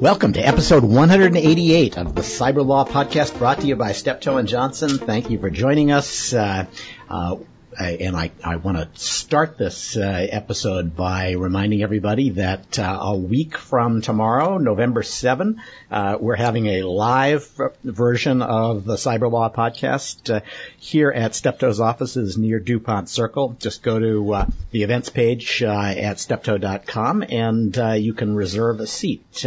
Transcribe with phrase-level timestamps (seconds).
[0.00, 4.98] Welcome to episode 188 of the Cyberlaw Podcast brought to you by Steptoe and Johnson.
[4.98, 6.32] Thank you for joining us.
[6.32, 6.66] Uh,
[7.08, 7.36] uh,
[7.78, 13.16] and I, I want to start this uh, episode by reminding everybody that uh, a
[13.16, 15.60] week from tomorrow, November 7,
[15.90, 17.48] uh, we're having a live
[17.84, 20.40] version of the Cyberlaw podcast uh,
[20.78, 23.56] here at Steptoe's offices near Dupont Circle.
[23.58, 28.86] Just go to uh, the events page uh, at steptoe.com and you can reserve a
[28.86, 29.44] seat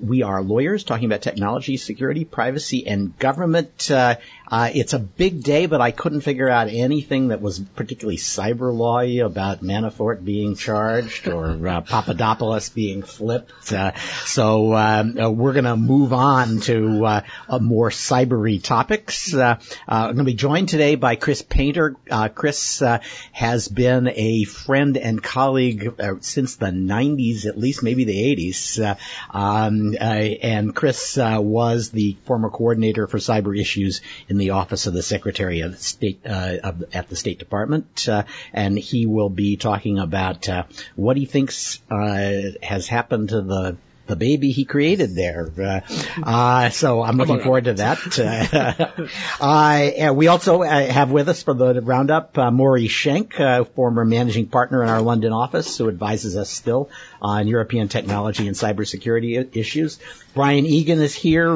[0.00, 3.90] we are lawyers talking about technology, security, privacy, and government.
[3.90, 4.16] Uh,
[4.46, 8.74] uh, it's a big day, but I couldn't figure out anything that was particularly cyber
[8.74, 13.72] lawy about Manafort being charged or uh, Papadopoulos being flipped.
[13.72, 13.94] Uh,
[14.26, 19.32] so um, uh, we're going to move on to uh, more cybery topics.
[19.34, 19.58] I'm
[19.88, 21.96] going to be joined today by Chris Painter.
[22.34, 22.82] Chris
[23.32, 28.96] has been a friend and colleague since the 90s, at least maybe the 80s.
[29.30, 34.02] Um, and Chris was the former coordinator for cyber issues
[34.34, 38.24] in the office of the Secretary of State uh, of, at the State Department, uh,
[38.52, 40.64] and he will be talking about uh,
[40.96, 45.50] what he thinks uh, has happened to the the baby he created there.
[45.58, 45.80] Uh,
[46.22, 49.08] uh, so I'm looking forward to that.
[49.40, 54.04] uh, we also uh, have with us for the roundup uh, Maury Shenk, uh, former
[54.04, 56.90] managing partner in our London office, who advises us still
[57.24, 59.98] on European technology and cybersecurity issues.
[60.34, 61.54] Brian Egan is here.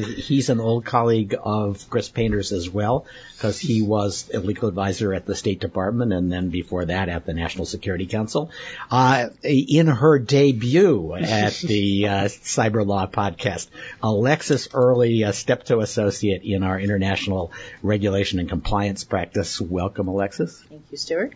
[0.00, 3.04] he's an old colleague of Chris Painter's as well
[3.36, 7.26] because he was a legal advisor at the State Department and then before that at
[7.26, 8.50] the National Security Council.
[8.90, 13.68] Uh, in her debut at the uh, Cyberlaw podcast,
[14.02, 19.60] Alexis Early, a Steptoe associate in our international regulation and compliance practice.
[19.60, 20.64] Welcome, Alexis.
[20.70, 21.34] Thank you, Stewart.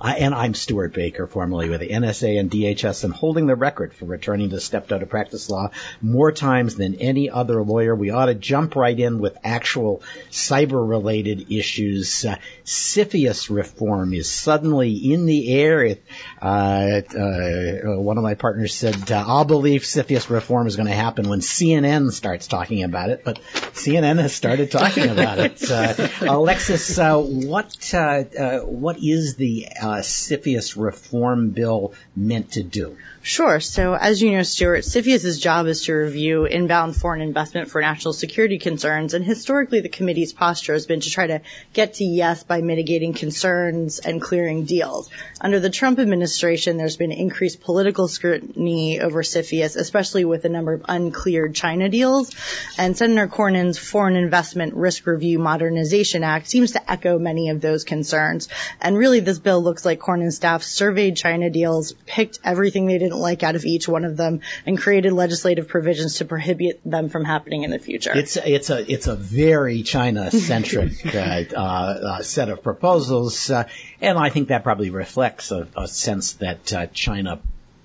[0.00, 3.94] Uh, and I'm Stewart Baker, formerly with the NSA and DHS, and holding the record
[3.94, 5.70] for returning to Steptoe to practice law
[6.02, 7.94] more times than any other lawyer.
[7.94, 12.24] We ought to jump right in with actual cyber-related issues.
[12.24, 15.96] Uh, CFIUS reform is suddenly in the air.
[16.40, 20.94] Uh, uh one of my partners said, uh, "I'll believe CFIUS reform is going to
[20.94, 23.40] happen when CNN starts talking about it," but
[23.72, 25.70] CNN has started talking about it.
[25.70, 32.96] Uh, Alexis, what what is the uh, CFIUS reform bill meant to do?
[33.26, 33.58] Sure.
[33.58, 38.14] So as you know, Stewart, CFIUS's job is to review inbound foreign investment for national
[38.14, 39.14] security concerns.
[39.14, 41.40] And historically, the committee's posture has been to try to
[41.72, 45.10] get to yes by mitigating concerns and clearing deals.
[45.40, 50.74] Under the Trump administration, there's been increased political scrutiny over CFIUS, especially with a number
[50.74, 52.32] of uncleared China deals.
[52.78, 57.82] And Senator Cornyn's Foreign Investment Risk Review Modernization Act seems to echo many of those
[57.82, 58.48] concerns.
[58.80, 63.18] And really, this bill looks like Cornyn's staff surveyed China deals, picked everything they didn't
[63.18, 67.24] like out of each one of them and created legislative provisions to prohibit them from
[67.24, 68.12] happening in the future.
[68.14, 71.18] It's it's a it's a very China centric uh,
[71.54, 73.68] uh, uh, set of proposals, uh,
[74.00, 77.40] and I think that probably reflects a, a sense that uh, China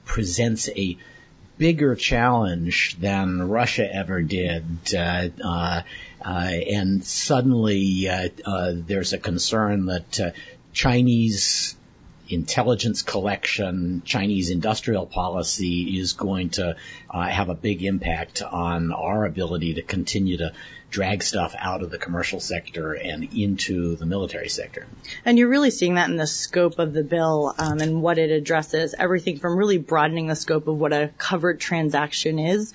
[0.05, 0.97] presents a
[1.57, 4.65] bigger challenge than Russia ever did.
[4.95, 5.81] Uh, uh,
[6.23, 8.09] uh, and suddenly
[8.87, 10.33] there's a concern that
[10.73, 11.75] Chinese
[12.31, 16.75] intelligence collection, Chinese industrial policy is going to
[17.09, 20.53] uh, have a big impact on our ability to continue to
[20.89, 24.87] drag stuff out of the commercial sector and into the military sector.
[25.25, 28.29] And you're really seeing that in the scope of the bill um, and what it
[28.29, 28.93] addresses.
[28.97, 32.73] Everything from really broadening the scope of what a covered transaction is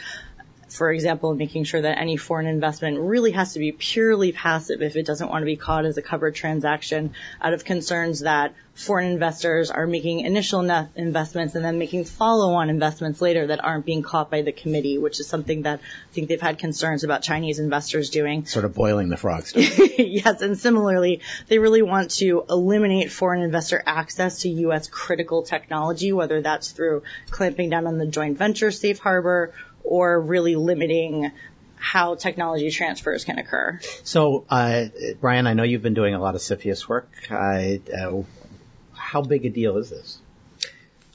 [0.77, 4.95] for example, making sure that any foreign investment really has to be purely passive if
[4.95, 9.11] it doesn't want to be caught as a covered transaction out of concerns that foreign
[9.11, 10.61] investors are making initial
[10.97, 15.19] investments and then making follow-on investments later that aren't being caught by the committee, which
[15.19, 18.45] is something that I think they've had concerns about Chinese investors doing.
[18.45, 19.55] Sort of boiling the frogs.
[19.57, 24.89] yes, and similarly, they really want to eliminate foreign investor access to U.S.
[24.89, 29.55] critical technology, whether that's through clamping down on the joint venture safe harbor
[29.87, 31.33] or really limiting
[31.77, 33.79] how technology transfers can occur.
[34.03, 34.87] So, uh,
[35.21, 37.11] Brian, I know you've been doing a lot of CFIUS work.
[37.31, 38.23] Uh, uh,
[38.93, 40.19] how big a deal is this?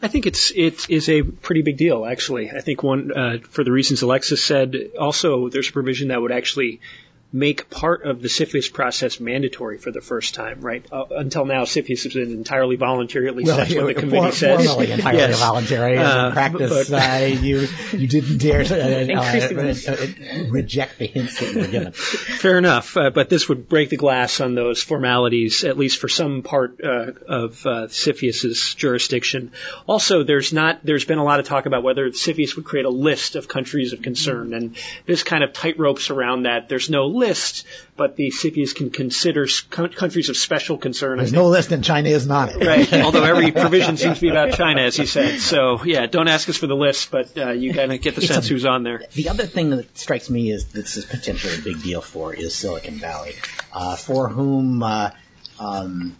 [0.01, 2.49] I think it's it is a pretty big deal, actually.
[2.49, 4.75] I think one uh, for the reasons Alexis said.
[4.99, 6.79] Also, there's a provision that would actually
[7.33, 10.85] make part of the CFIUS process mandatory for the first time, right?
[10.91, 14.31] Uh, until now, CFIUS has been entirely voluntary, at least well, that's what the committee
[14.31, 14.65] for, says.
[14.65, 15.39] Formally entirely yes.
[15.39, 15.97] voluntary.
[15.97, 21.39] Uh, in practice, but, uh, you, you didn't dare to uh, uh, reject the hints
[21.39, 21.93] that were given.
[21.93, 26.43] Fair enough, but this would break the glass on those formalities, at least for some
[26.43, 29.51] part of uh, CFIUS's jurisdiction.
[29.87, 32.89] Also, there's not, there's been a lot of talk about whether CFIUS would create a
[32.89, 34.75] list of countries of concern, and
[35.05, 36.67] this kind of tightropes around that.
[36.67, 37.65] There's no list,
[37.95, 41.19] but the CFIUS can consider countries of special concern.
[41.19, 42.65] There's no list and China is not it.
[42.65, 42.93] Right.
[43.05, 45.39] Although every provision seems to be about China, as he said.
[45.39, 48.21] So yeah, don't ask us for the list, but uh, you kind of get the
[48.21, 49.03] it's sense a, who's on there.
[49.13, 52.53] The other thing that strikes me is this is potentially a big deal for is
[52.55, 53.35] Silicon Valley,
[53.71, 55.11] uh, for whom uh,
[55.59, 56.17] um,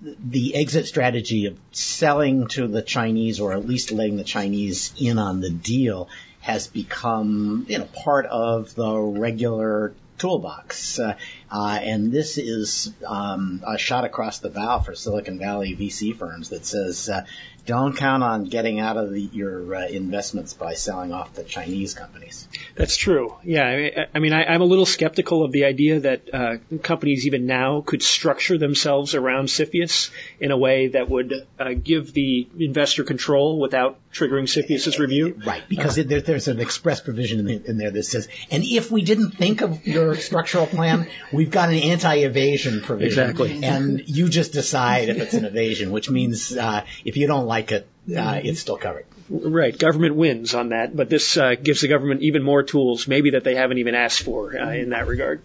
[0.00, 5.18] the exit strategy of selling to the Chinese or at least letting the Chinese in
[5.18, 6.08] on the deal
[6.40, 10.98] has become, you know, part of the regular toolbox.
[10.98, 11.14] Uh,
[11.50, 16.50] Uh, and this is um, a shot across the bow for Silicon Valley VC firms
[16.50, 17.24] that says, uh,
[17.68, 21.92] don't count on getting out of the, your uh, investments by selling off the Chinese
[21.92, 22.48] companies.
[22.76, 23.36] That's true.
[23.44, 27.26] Yeah, I, I mean, I, am a little skeptical of the idea that uh, companies
[27.26, 30.10] even now could structure themselves around CFIUS
[30.40, 35.38] in a way that would uh, give the investor control without triggering CFIUS's review.
[35.46, 38.90] Right, because there, there's an express provision in, the, in there that says, and if
[38.90, 41.06] we didn't think of your structural plan,
[41.38, 43.30] we've got an anti-evasion provision.
[43.30, 43.64] Exactly.
[43.64, 47.70] And you just decide if it's an evasion, which means uh, if you don't like
[47.70, 49.06] it, uh, it's still covered.
[49.30, 49.78] Right.
[49.78, 53.44] Government wins on that, but this uh, gives the government even more tools, maybe that
[53.44, 55.42] they haven't even asked for uh, in that regard.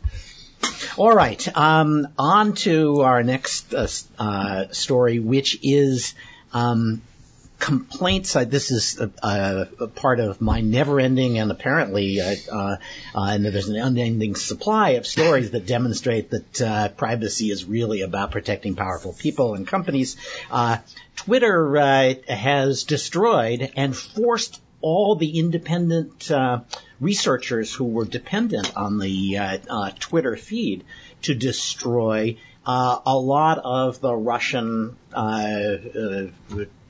[0.98, 1.56] All right.
[1.56, 3.88] Um, on to our next uh,
[4.18, 6.16] uh, story, which is
[6.54, 7.02] um,
[7.64, 8.36] complaints.
[8.36, 12.76] Uh, this is a, a, part of my never-ending and apparently, uh, uh,
[13.16, 18.32] and there's an unending supply of stories that demonstrate that uh, privacy is really about
[18.32, 20.18] protecting powerful people and companies.
[20.52, 20.78] Uh,
[21.16, 26.30] Twitter uh, has destroyed and forced all the independent
[27.00, 29.62] researchers who were dependent on the
[30.00, 30.84] Twitter feed
[31.22, 32.36] to destroy
[32.66, 36.28] uh, a lot of the Russian uh, uh,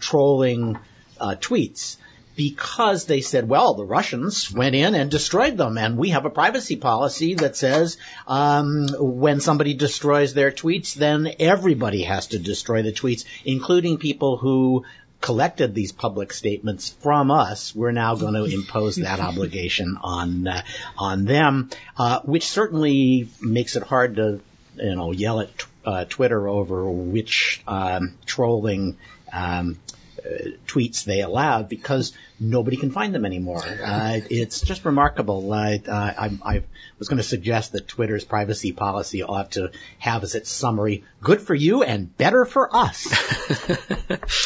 [0.03, 0.77] trolling
[1.19, 1.97] uh, tweets
[2.35, 6.29] because they said, well, the Russians went in and destroyed them, and we have a
[6.31, 7.97] privacy policy that says
[8.27, 14.37] um, when somebody destroys their tweets, then everybody has to destroy the tweets, including people
[14.37, 14.83] who
[15.21, 20.61] collected these public statements from us, we're now going to impose that obligation on uh,
[20.97, 24.41] on them, uh, which certainly makes it hard to
[24.75, 25.49] you know yell at
[25.85, 28.97] uh, Twitter over which um, trolling
[29.33, 29.79] um,
[30.23, 33.61] uh, tweets they allowed because nobody can find them anymore.
[33.63, 35.51] Uh, it's just remarkable.
[35.51, 36.63] Uh, I, I,
[36.99, 41.41] was going to suggest that Twitter's privacy policy ought to have as its summary, good
[41.41, 43.11] for you and better for us.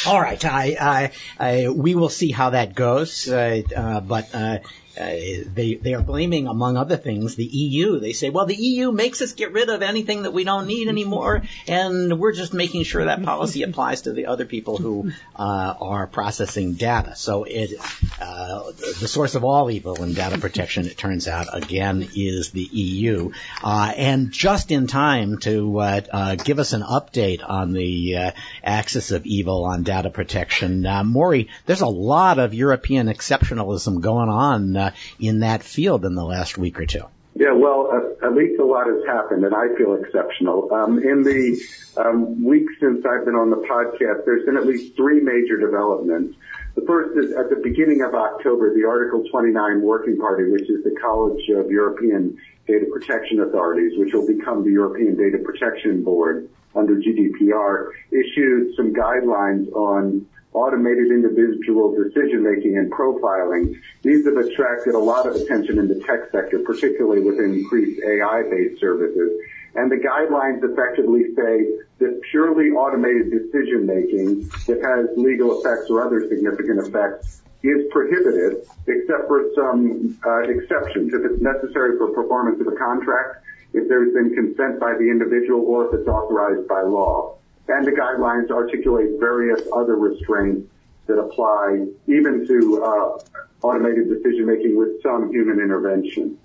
[0.07, 4.60] All right, I, I, we will see how that goes, uh, uh, but uh,
[4.97, 7.99] they they are blaming, among other things, the EU.
[7.99, 10.88] They say, well, the EU makes us get rid of anything that we don't need
[10.88, 15.73] anymore, and we're just making sure that policy applies to the other people who uh,
[15.79, 17.15] are processing data.
[17.15, 17.73] So it
[18.19, 22.63] uh, the source of all evil in data protection, it turns out, again, is the
[22.63, 23.31] EU.
[23.63, 28.33] Uh, and just in time to uh, uh, give us an update on the
[28.63, 34.87] axis of evil on data protection, Maury, there's a lot of European exceptionalism going on
[34.88, 37.04] uh, in that field in the last week or two?
[37.36, 40.74] Yeah, well, uh, at least a lot has happened, and I feel exceptional.
[40.74, 41.62] Um, in the
[41.98, 42.42] um,
[42.80, 46.35] since I've been on the podcast, there's been at least three major developments.
[46.73, 50.83] The first is at the beginning of October, the Article 29 Working Party, which is
[50.83, 56.50] the College of European Data Protection Authorities, which will become the European Data Protection Board
[56.76, 60.26] under GDPR, issued some guidelines on
[60.57, 63.78] automated individual decision making and profiling.
[64.02, 68.81] These have attracted a lot of attention in the tech sector, particularly with increased AI-based
[68.81, 69.40] services.
[69.76, 76.02] And the guidelines effectively say that purely automated decision making that has legal effects or
[76.02, 81.14] other significant effects is prohibited except for some uh, exceptions.
[81.14, 85.61] If it's necessary for performance of a contract, if there's been consent by the individual
[85.61, 87.36] or if it's authorized by law
[87.68, 90.69] and the guidelines articulate various other restraints
[91.07, 96.38] that apply even to uh, automated decision making with some human intervention.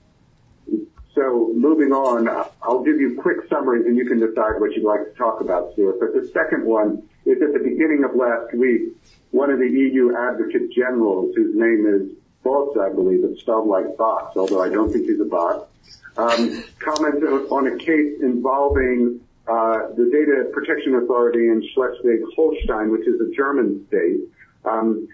[1.15, 2.29] So moving on,
[2.63, 5.73] I'll give you quick summaries and you can decide what you'd like to talk about,
[5.75, 6.01] Stewart.
[6.01, 8.97] But the second one is at the beginning of last week,
[9.31, 13.97] one of the EU advocate generals, whose name is Boss, I believe, it's spelled like
[13.97, 15.69] box, although I don't think he's a bot,
[16.17, 23.35] um, commented on a case involving the Data Protection Authority in Schleswig-Holstein, which is a
[23.35, 24.21] German state,
[24.65, 25.09] um,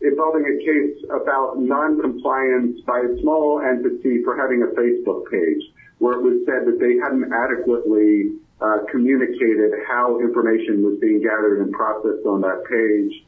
[0.00, 5.62] involving a case about non-compliance by a small entity for having a Facebook page,
[5.98, 11.60] where it was said that they hadn't adequately uh, communicated how information was being gathered
[11.60, 13.24] and processed on that page.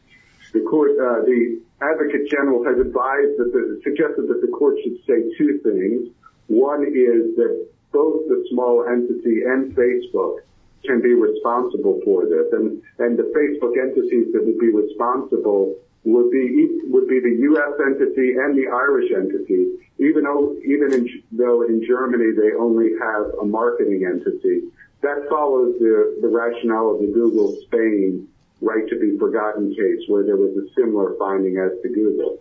[0.53, 4.99] The court, uh, the Advocate General has advised that the, suggested that the court should
[5.07, 6.15] say two things.
[6.47, 10.43] One is that both the small entity and Facebook
[10.85, 16.31] can be responsible for this, and and the Facebook entities that would be responsible would
[16.31, 17.75] be would be the U.S.
[17.87, 23.33] entity and the Irish entity, even though even in, though in Germany they only have
[23.41, 24.69] a marketing entity.
[25.01, 28.27] That follows the, the rationale of the Google Spain
[28.63, 32.41] right to be forgotten case where there was a similar finding as to Google.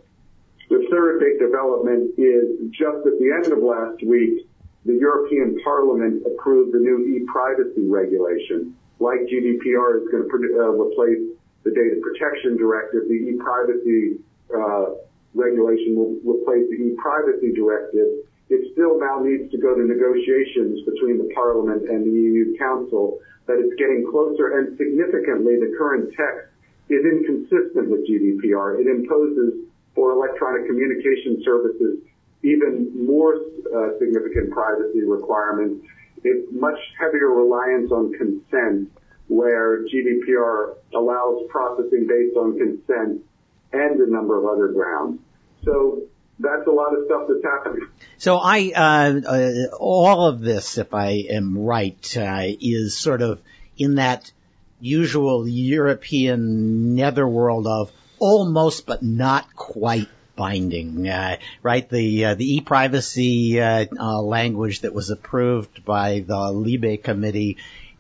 [0.70, 4.48] The third big development is just at the end of last week,
[4.86, 8.76] the European Parliament approved the new e-privacy regulation.
[9.00, 11.24] Like GDPR is going to uh, replace
[11.64, 14.20] the data protection directive, the e-privacy
[14.52, 15.00] uh,
[15.34, 21.18] regulation will replace the e-privacy directive it still now needs to go to negotiations between
[21.18, 26.54] the Parliament and the EU Council, but it's getting closer and significantly the current text
[26.90, 28.78] is inconsistent with GDPR.
[28.78, 32.06] It imposes for electronic communication services
[32.44, 35.86] even more uh, significant privacy requirements.
[36.24, 38.92] It's much heavier reliance on consent
[39.28, 43.24] where GDPR allows processing based on consent
[43.72, 45.20] and a number of other grounds.
[45.64, 46.04] So
[46.40, 47.88] that's a lot of stuff that's happening.
[48.18, 53.42] So I, uh, uh, all of this, if I am right, uh, is sort of
[53.78, 54.32] in that
[54.80, 61.88] usual European netherworld of almost but not quite binding, uh, right?
[61.88, 67.58] The uh, the e-privacy uh, uh language that was approved by the Libe committee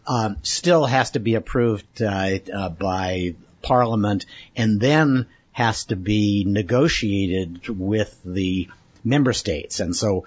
[0.08, 4.26] um, still has to be approved uh, uh, by Parliament,
[4.56, 8.68] and then has to be negotiated with the
[9.04, 9.80] member states.
[9.80, 10.26] And so,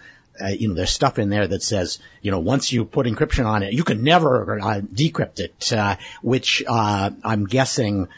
[0.49, 3.65] you know, there's stuff in there that says, you know, once you put encryption on
[3.65, 4.61] it, you can never
[4.95, 8.09] decrypt it, which uh, I'm guessing,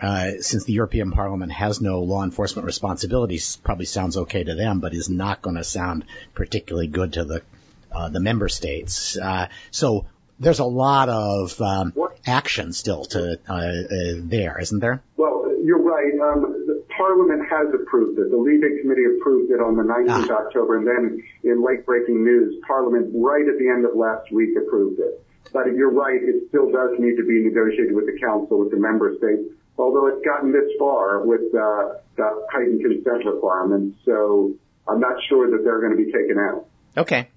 [0.00, 4.80] uh, since the European Parliament has no law enforcement responsibilities, probably sounds okay to them,
[4.80, 7.42] but is not going to sound particularly good to the
[7.90, 9.16] uh, the member states.
[9.70, 10.06] so
[10.38, 11.92] there's a lot of um,
[12.26, 13.40] action still to
[14.24, 15.02] there, isn't there?
[15.16, 16.12] Well, you're right.
[16.20, 18.30] Um, the Parliament has approved it.
[18.30, 20.46] The Libe Committee approved it on the 19th ah.
[20.46, 24.56] October, and then in late breaking news, Parliament right at the end of last week
[24.56, 25.24] approved it.
[25.52, 28.76] But you're right, it still does need to be negotiated with the Council, with the
[28.76, 29.48] member states,
[29.78, 33.98] although it's gotten this far with uh, the heightened consent requirements.
[34.04, 34.54] So
[34.86, 36.66] I'm not sure that they're going to be taken out.
[36.96, 37.28] Okay.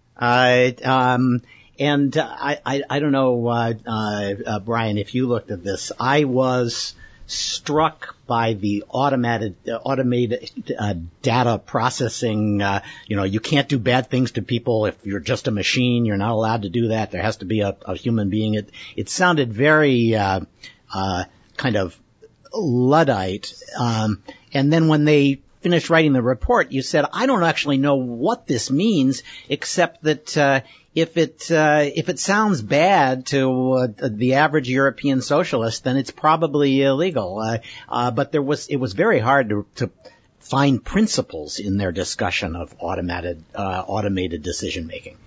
[0.84, 1.42] Um,
[1.80, 5.92] and I, I, I don't know, uh, uh, uh, Brian, if you looked at this.
[6.00, 6.94] I was
[7.32, 12.62] struck by the automated uh, automated uh, data processing.
[12.62, 16.06] Uh, you know, you can't do bad things to people if you're just a machine.
[16.06, 17.12] You're not allowed to do that.
[17.12, 18.56] There has to be a, a human being.
[18.56, 20.42] It it sounded very uh,
[20.94, 21.24] uh,
[21.58, 21.98] kind of
[22.54, 23.54] luddite.
[23.78, 27.96] Um, and then when they finished writing the report, you said, I don't actually know
[27.96, 30.62] what this means, except that uh,
[30.94, 36.12] if it uh, if it sounds bad to uh, the average European socialist, then it's
[36.12, 37.40] probably illegal.
[37.40, 39.90] Uh, uh, but there was it was very hard to, to
[40.40, 45.18] find principles in their discussion of automated uh, automated decision making.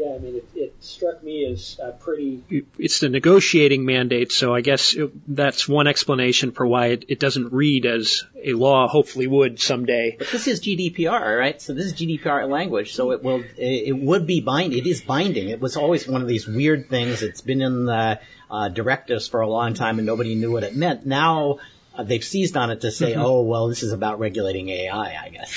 [0.00, 2.42] Yeah, I mean, it, it struck me as uh, pretty.
[2.78, 7.20] It's the negotiating mandate, so I guess it, that's one explanation for why it, it
[7.20, 8.88] doesn't read as a law.
[8.88, 10.16] Hopefully, would someday.
[10.18, 11.60] But this is GDPR, right?
[11.60, 14.78] So this is GDPR language, so it will it would be binding.
[14.78, 15.50] It is binding.
[15.50, 17.22] It was always one of these weird things.
[17.22, 20.74] It's been in the uh, directives for a long time, and nobody knew what it
[20.74, 21.04] meant.
[21.04, 21.58] Now
[21.94, 23.20] uh, they've seized on it to say, mm-hmm.
[23.20, 25.52] oh, well, this is about regulating AI, I guess.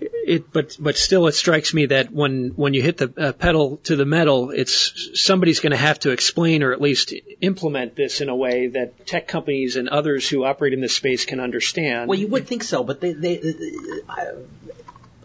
[0.00, 3.76] It, but but still, it strikes me that when when you hit the uh, pedal
[3.84, 8.20] to the metal, it's somebody's going to have to explain or at least implement this
[8.20, 12.08] in a way that tech companies and others who operate in this space can understand.
[12.08, 13.72] Well, you would think so, but they, they, they
[14.08, 14.32] I,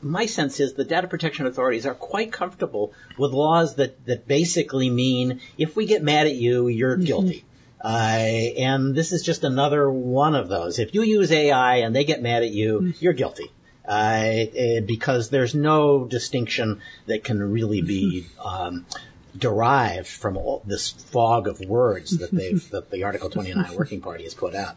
[0.01, 4.89] my sense is the data protection authorities are quite comfortable with laws that, that basically
[4.89, 7.05] mean if we get mad at you, you're mm-hmm.
[7.05, 7.45] guilty.
[7.81, 10.79] Uh, and this is just another one of those.
[10.79, 12.91] If you use AI and they get mad at you, mm-hmm.
[12.99, 13.51] you're guilty.
[13.87, 14.45] Uh,
[14.85, 18.85] because there's no distinction that can really be um,
[19.37, 24.23] derived from all this fog of words that they've that the Article 29 Working Party
[24.23, 24.75] has put out.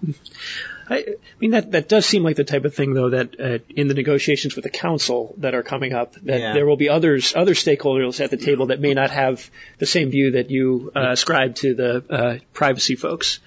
[0.88, 1.04] I, I
[1.40, 3.94] mean that that does seem like the type of thing though that uh, in the
[3.94, 6.52] negotiations with the council that are coming up that Yeah.
[6.54, 10.10] there will be others other stakeholders at the table that may not have the same
[10.10, 13.40] view that you uh, ascribe to the uh, privacy folks.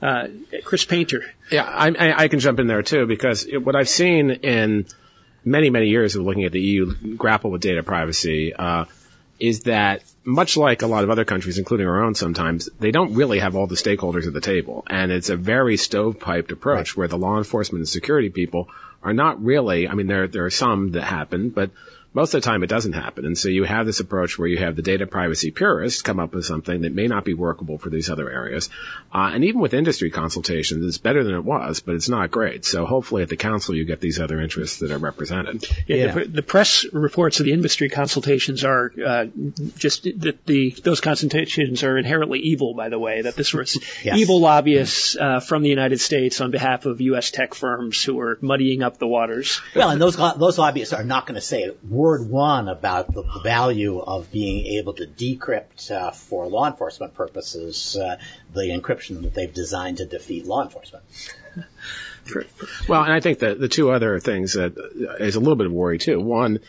[0.00, 0.28] Uh,
[0.64, 1.24] Chris Painter.
[1.50, 4.86] Yeah, I, I, I can jump in there too because it, what I've seen in
[5.44, 8.84] many, many years of looking at the EU grapple with data privacy uh,
[9.38, 13.14] is that much like a lot of other countries, including our own sometimes, they don't
[13.14, 14.84] really have all the stakeholders at the table.
[14.88, 18.68] And it's a very stovepiped approach where the law enforcement and security people
[19.02, 21.70] are not really, I mean, there, there are some that happen, but
[22.18, 23.24] most of the time it doesn't happen.
[23.24, 26.34] And so you have this approach where you have the data privacy purists come up
[26.34, 28.70] with something that may not be workable for these other areas.
[29.14, 32.64] Uh, and even with industry consultations, it's better than it was, but it's not great.
[32.64, 35.64] So hopefully at the council you get these other interests that are represented.
[35.86, 36.12] Yeah, Yeah.
[36.14, 39.26] The, the press reports of the industry consultations are uh,
[39.76, 42.74] just that the those consultations are inherently evil.
[42.74, 44.18] By the way, that this was Yes.
[44.18, 47.30] evil lobbyists uh, from the United States on behalf of U.S.
[47.30, 49.60] tech firms who are muddying up the waters.
[49.76, 53.98] Well, and those those lobbyists are not going to say word one about the value
[53.98, 58.16] of being able to decrypt uh, for law enforcement purposes uh,
[58.54, 61.04] the encryption that they've designed to defeat law enforcement.
[62.88, 64.74] Well, and I think that the two other things that
[65.18, 66.20] is a little bit of worry too.
[66.20, 66.60] One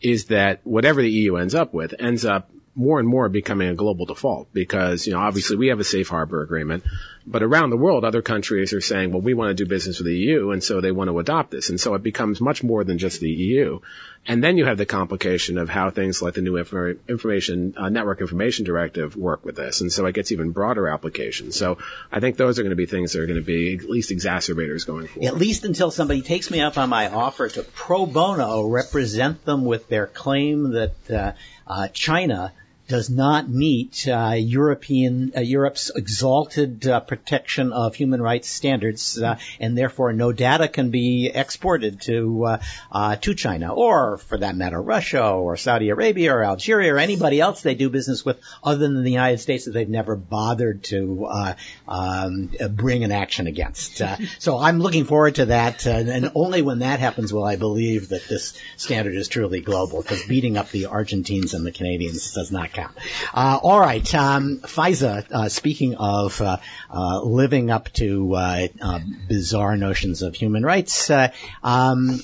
[0.00, 3.74] is that whatever the EU ends up with ends up more and more becoming a
[3.74, 6.82] global default because, you know, obviously we have a safe harbor agreement,
[7.26, 10.06] but around the world, other countries are saying, well, we want to do business with
[10.06, 11.70] the EU, and so they want to adopt this.
[11.70, 13.80] And so it becomes much more than just the EU.
[14.26, 17.88] And then you have the complication of how things like the new infor- information, uh,
[17.88, 19.80] network information directive work with this.
[19.80, 21.56] And so it gets even broader applications.
[21.56, 21.78] So
[22.12, 24.10] I think those are going to be things that are going to be at least
[24.10, 25.26] exacerbators going forward.
[25.26, 29.64] At least until somebody takes me up on my offer to pro bono represent them
[29.64, 31.32] with their claim that uh,
[31.66, 32.52] uh, China
[32.86, 39.38] does not meet uh, European uh, Europe's exalted uh, protection of human rights standards, uh,
[39.58, 42.58] and therefore no data can be exported to uh,
[42.92, 47.40] uh, to China, or for that matter, Russia, or Saudi Arabia, or Algeria, or anybody
[47.40, 51.26] else they do business with, other than the United States that they've never bothered to
[51.26, 51.54] uh,
[51.88, 54.02] um, bring an action against.
[54.38, 58.28] So I'm looking forward to that, and only when that happens will I believe that
[58.28, 62.73] this standard is truly global, because beating up the Argentines and the Canadians does not
[62.74, 62.96] count.
[63.32, 65.30] Uh, all right, um, FISA.
[65.30, 66.58] Uh, speaking of uh,
[66.90, 71.10] uh, living up to uh, uh, bizarre notions of human rights,
[71.62, 72.20] um,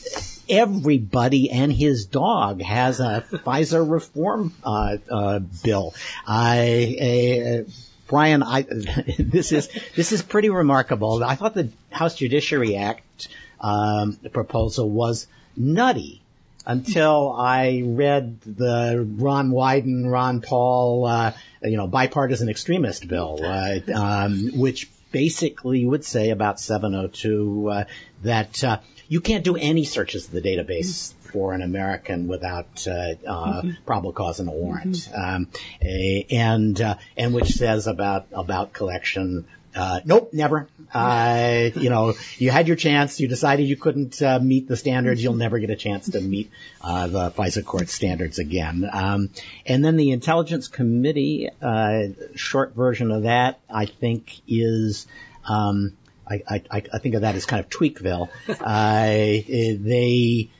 [0.49, 5.95] everybody and his dog has a FISA reform uh, uh, bill.
[6.27, 7.65] I.
[8.09, 8.63] Brian, I,
[9.21, 11.23] this is this is pretty remarkable.
[11.23, 13.29] I thought the House Judiciary Act
[13.61, 16.21] um, proposal was nutty
[16.67, 23.79] until I read the Ron Wyden, Ron Paul, uh, you know, bipartisan extremist bill, uh,
[23.95, 27.85] um, which basically would say about 702 uh,
[28.23, 33.15] that uh, you can't do any searches of the database for an American without uh,
[33.27, 35.49] uh, probable cause and a warrant, um,
[35.83, 39.47] a, and uh, and which says about about collection.
[39.75, 40.69] Uh, nope, never.
[40.93, 43.21] Uh, you know, you had your chance.
[43.21, 45.23] You decided you couldn't uh, meet the standards.
[45.23, 48.89] You'll never get a chance to meet uh, the FISA court standards again.
[48.93, 49.31] Um,
[49.65, 55.07] and then the Intelligence Committee, uh, short version of that, I think is.
[55.49, 55.97] Um,
[56.29, 58.29] I, I, I think of that as kind of Tweakville.
[58.61, 60.51] Uh, they,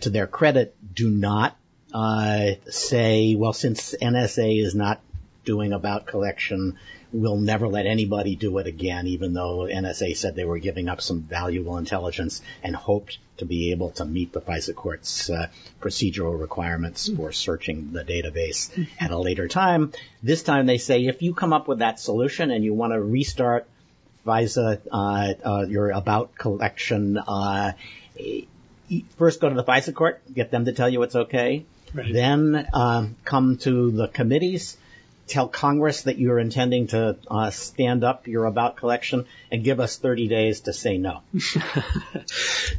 [0.00, 1.56] to their credit, do not
[1.92, 5.00] uh, say, well, since NSA is not
[5.44, 6.78] doing about collection,
[7.12, 11.00] we'll never let anybody do it again, even though NSA said they were giving up
[11.00, 15.48] some valuable intelligence and hoped to be able to meet the FISA court's uh,
[15.80, 19.92] procedural requirements for searching the database at a later time.
[20.22, 23.00] This time they say if you come up with that solution and you want to
[23.00, 23.66] restart
[24.26, 27.72] FISA, uh, uh, your about collection, uh,
[29.18, 31.64] first go to the FISA court, get them to tell you it's okay.
[31.92, 32.12] Right.
[32.12, 34.76] Then um, come to the committees,
[35.30, 39.96] tell Congress that you're intending to uh, stand up your about collection, and give us
[39.96, 41.22] 30 days to say no.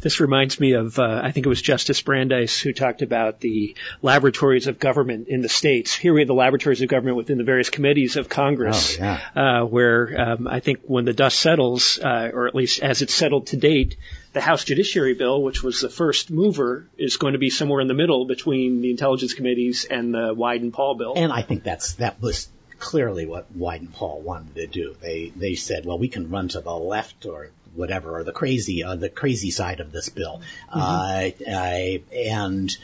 [0.02, 3.76] This reminds me of, uh, I think it was Justice Brandeis who talked about the
[4.02, 5.94] laboratories of government in the states.
[5.94, 9.20] Here we have the laboratories of government within the various committees of Congress, Oh, yeah.
[9.62, 13.14] uh, where um, I think when the dust settles, uh, or at least as it's
[13.14, 13.98] settled to date,
[14.34, 17.88] the House Judiciary Bill, which was the first mover, is going to be somewhere in
[17.88, 21.14] the middle between the intelligence committees and the Wyden Paul bill.
[21.16, 22.48] And I think that's that was
[22.80, 24.96] clearly what Wyden Paul wanted to do.
[25.02, 28.84] They they said, well, we can run to the left or whatever, or the crazy
[28.84, 32.78] uh, the crazy side of this bill, uh, uh, and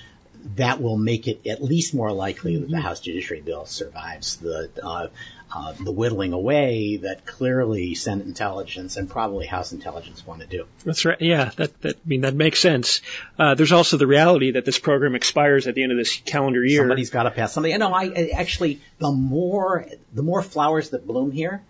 [0.56, 4.70] that will make it at least more likely that the House Judiciary Bill survives the
[4.84, 5.08] uh,
[5.54, 10.66] uh, the whittling away that clearly Senate intelligence and probably House intelligence want to do.
[10.84, 11.20] That's right.
[11.22, 13.02] Yeah, that, that I mean that makes sense.
[13.40, 16.64] Uh, there's also the reality that this program expires at the end of this calendar
[16.64, 16.82] year.
[16.82, 17.72] Somebody's got to pass something.
[17.72, 21.62] You know, I, I actually the more the more flowers that bloom here,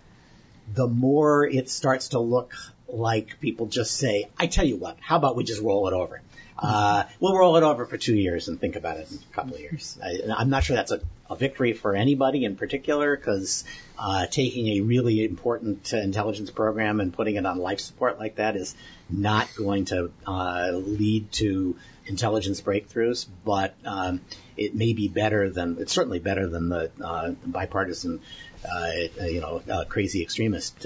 [0.74, 2.54] the more it starts to look
[2.88, 6.22] like people just say, "I tell you what, how about we just roll it over."
[6.60, 9.54] Uh, we'll roll it over for two years and think about it in a couple
[9.54, 9.98] of years.
[10.04, 13.64] I, I'm not sure that's a, a victory for anybody in particular because
[14.00, 18.36] uh, taking a really important uh, intelligence program and putting it on life support like
[18.36, 18.76] that is
[19.10, 21.76] not going to uh, lead to
[22.08, 24.22] intelligence breakthroughs, but um,
[24.56, 28.22] it may be better than it's certainly better than the uh, bipartisan.
[28.68, 28.92] Uh,
[29.22, 30.86] you know, crazy extremist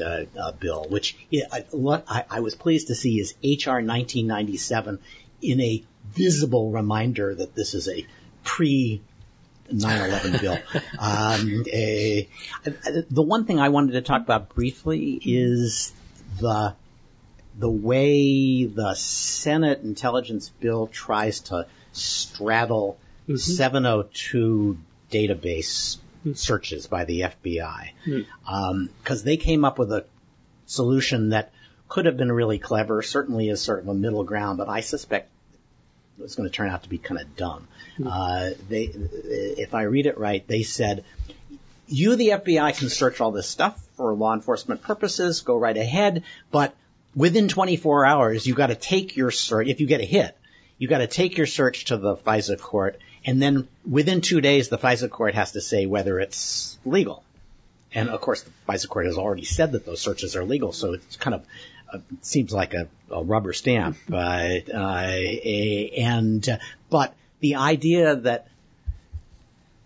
[0.60, 1.16] bill, which
[1.52, 5.00] I, I was pleased to see is HR 1997
[5.42, 8.06] in a visible reminder that this is a
[8.44, 9.02] pre
[9.72, 10.58] 9/11 bill.
[11.00, 12.28] Um, a,
[13.10, 15.94] the one thing I wanted to talk about briefly is
[16.40, 16.76] the
[17.58, 23.36] the way the Senate Intelligence Bill tries to straddle mm-hmm.
[23.36, 24.78] 702
[25.12, 26.34] database mm-hmm.
[26.34, 29.14] searches by the FBI, because mm-hmm.
[29.14, 30.06] um, they came up with a
[30.66, 31.52] solution that
[31.90, 35.30] could have been really clever, certainly as sort of a middle ground, but I suspect
[36.20, 37.68] it's going to turn out to be kind of dumb.
[38.00, 38.08] Mm-hmm.
[38.08, 41.04] Uh, they, if I read it right, they said,
[41.88, 46.24] you, the FBI, can search all this stuff for law enforcement purposes, go right ahead,
[46.52, 46.74] but
[47.16, 50.38] within 24 hours, you got to take your search, if you get a hit,
[50.78, 54.70] you got to take your search to the FISA court, and then within two days,
[54.70, 57.24] the FISA court has to say whether it's legal.
[57.94, 60.94] And of course, the FISA court has already said that those searches are legal, so
[60.94, 61.46] it's kind of
[62.22, 63.98] seems like a, a rubber stamp.
[64.12, 68.48] Uh, uh, and but the idea that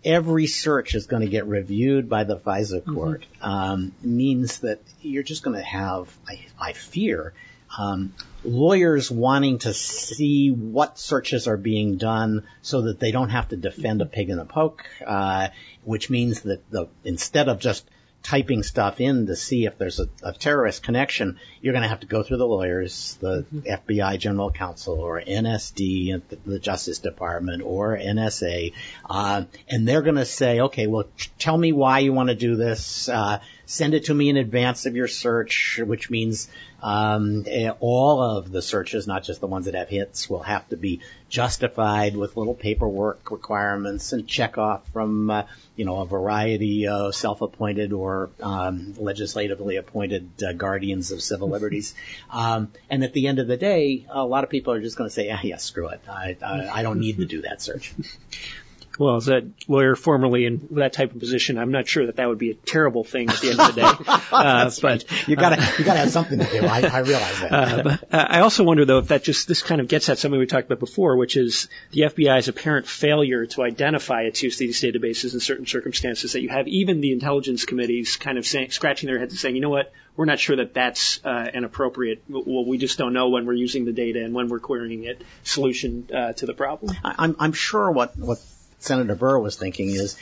[0.04, 2.94] every search is going to get reviewed by the FISA mm-hmm.
[2.94, 3.44] court mm-hmm.
[3.44, 7.34] um, means that you're just going to have, I, I fear,
[7.78, 8.14] um,
[8.44, 13.56] lawyers wanting to see what searches are being done so that they don't have to
[13.56, 15.48] defend a pig in a poke, uh,
[15.84, 17.84] which means that the instead of just
[18.22, 22.00] typing stuff in to see if there's a, a terrorist connection, you're going to have
[22.00, 23.90] to go through the lawyers, the mm-hmm.
[23.90, 28.72] FBI General Counsel, or NSD, the Justice Department, or NSA,
[29.08, 31.04] uh, and they're going to say, okay, well,
[31.38, 33.08] tell me why you want to do this.
[33.08, 36.48] Uh, send it to me in advance of your search, which means
[36.82, 37.44] um,
[37.80, 41.00] all of the searches, not just the ones that have hits, will have to be
[41.28, 45.42] justified with little paperwork requirements and check off from uh,
[45.74, 51.94] you know a variety of self-appointed or um, legislatively appointed uh, guardians of civil liberties.
[52.30, 55.10] Um, and at the end of the day, a lot of people are just going
[55.10, 56.00] to say, "Yeah, yeah, screw it.
[56.08, 57.92] I, I, I don't need to do that search."
[58.98, 62.28] Well, as a lawyer formerly in that type of position, I'm not sure that that
[62.28, 64.12] would be a terrible thing at the end of the day.
[64.36, 65.28] Uh, but right.
[65.28, 66.66] you gotta you gotta have something to do.
[66.66, 67.52] I, I realize that.
[67.52, 70.18] Uh, but, uh, I also wonder though if that just this kind of gets at
[70.18, 74.56] something we talked about before, which is the FBI's apparent failure to identify its use
[74.56, 76.32] of these databases in certain circumstances.
[76.32, 79.54] That you have even the intelligence committees kind of saying, scratching their heads and saying,
[79.54, 82.22] you know what, we're not sure that that's uh, an appropriate.
[82.28, 85.22] Well, we just don't know when we're using the data and when we're querying it.
[85.44, 86.96] Solution uh, to the problem.
[87.04, 88.38] I'm I'm sure what what
[88.78, 90.16] Senator Burr was thinking is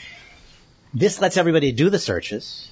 [0.93, 2.69] this lets everybody do the searches,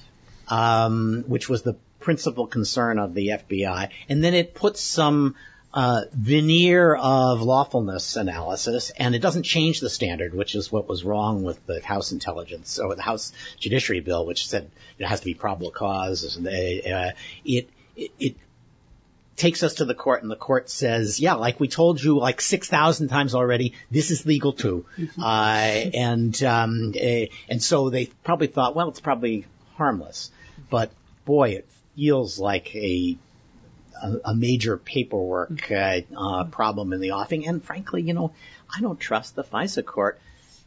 [0.48, 5.34] um, which was the principal concern of the FBI, and then it puts some
[5.74, 11.04] uh, veneer of lawfulness analysis, and it doesn't change the standard, which is what was
[11.04, 15.26] wrong with the House Intelligence or the House Judiciary Bill, which said it has to
[15.26, 16.38] be probable cause.
[16.38, 17.10] Uh,
[17.44, 18.36] it, it, it
[19.36, 22.40] takes us to the court and the court says, yeah, like we told you like
[22.40, 24.86] 6,000 times already, this is legal too.
[24.96, 25.22] Mm-hmm.
[25.22, 30.30] Uh, and, um, uh, and so they probably thought, well, it's probably harmless.
[30.70, 30.92] But
[31.24, 33.16] boy, it feels like a,
[34.02, 37.46] a, a major paperwork, uh, uh, problem in the offing.
[37.46, 38.32] And frankly, you know,
[38.74, 40.20] I don't trust the FISA court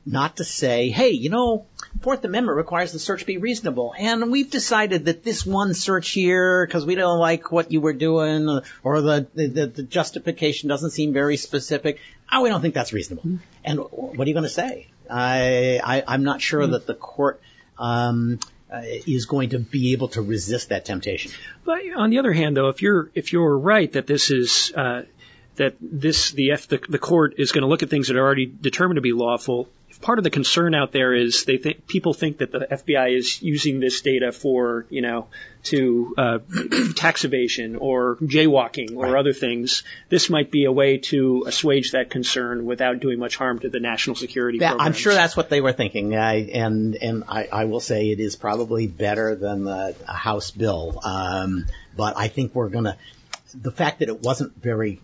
[0.08, 1.66] not to say, hey, you know,
[2.02, 6.66] Fourth Amendment requires the search be reasonable, and we've decided that this one search here,
[6.66, 11.12] because we don't like what you were doing, or the, the, the justification doesn't seem
[11.12, 12.00] very specific,
[12.32, 13.24] oh, we don't think that's reasonable.
[13.24, 13.38] Mm-hmm.
[13.66, 14.88] And what are you going to say?
[15.10, 16.72] I, I, I'm not sure mm-hmm.
[16.72, 17.42] that the court,
[17.78, 18.40] um,
[18.72, 21.32] uh, is going to be able to resist that temptation.
[21.64, 25.04] But on the other hand, though, if you're if you're right that this is uh,
[25.56, 28.26] that this the, F, the the court is going to look at things that are
[28.26, 29.70] already determined to be lawful
[30.02, 33.42] part of the concern out there is they think people think that the FBI is
[33.42, 35.28] using this data for you know
[35.64, 36.40] to uh,
[36.96, 39.20] tax evasion or jaywalking or right.
[39.20, 39.84] other things.
[40.10, 43.80] This might be a way to assuage that concern without doing much harm to the
[43.80, 44.60] national security.
[44.60, 48.10] Yeah, I'm sure that's what they were thinking, I, and and I, I, will say
[48.10, 52.98] it is probably better than the House bill, um, but I think we're gonna.
[53.54, 55.02] The fact that it wasn't very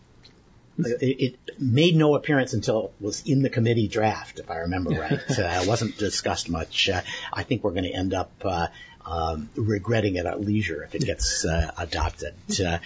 [0.78, 4.92] it, it, made no appearance until it was in the committee draft, if I remember
[4.92, 5.14] right.
[5.14, 6.90] uh, it wasn't discussed much.
[6.90, 8.68] Uh, I think we're going to end up uh,
[9.06, 12.34] um, regretting it at leisure if it gets uh, adopted.
[12.60, 12.80] Uh,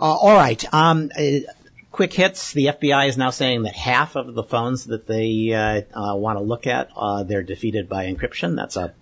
[0.00, 0.64] all right.
[0.72, 1.50] Um, uh,
[1.90, 2.52] quick hits.
[2.52, 6.66] The FBI is now saying that half of the phones that they want to look
[6.66, 6.90] at,
[7.26, 8.56] they're defeated by encryption.
[8.56, 8.94] That's a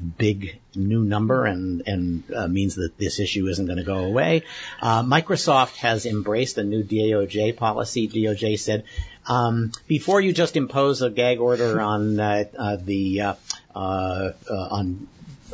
[0.00, 4.42] big new number and and uh, means that this issue isn't going to go away.
[4.80, 8.08] Uh, Microsoft has embraced a new DOJ policy.
[8.08, 8.84] DOJ said
[9.26, 13.34] um, before you just impose a gag order on uh, uh the uh,
[13.74, 15.08] uh, on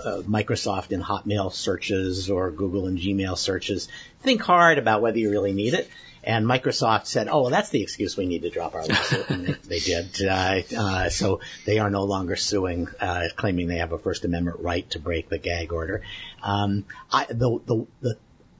[0.05, 3.89] Microsoft in Hotmail searches or Google and Gmail searches,
[4.21, 5.91] think hard about whether you really need it.
[6.27, 9.47] And Microsoft said, "Oh, well, that's the excuse we need to drop our lawsuit," and
[9.47, 10.23] they, they did.
[10.27, 14.59] Uh, uh, so they are no longer suing, uh, claiming they have a First Amendment
[14.59, 16.03] right to break the gag order.
[16.43, 18.19] Um, I, the, the, the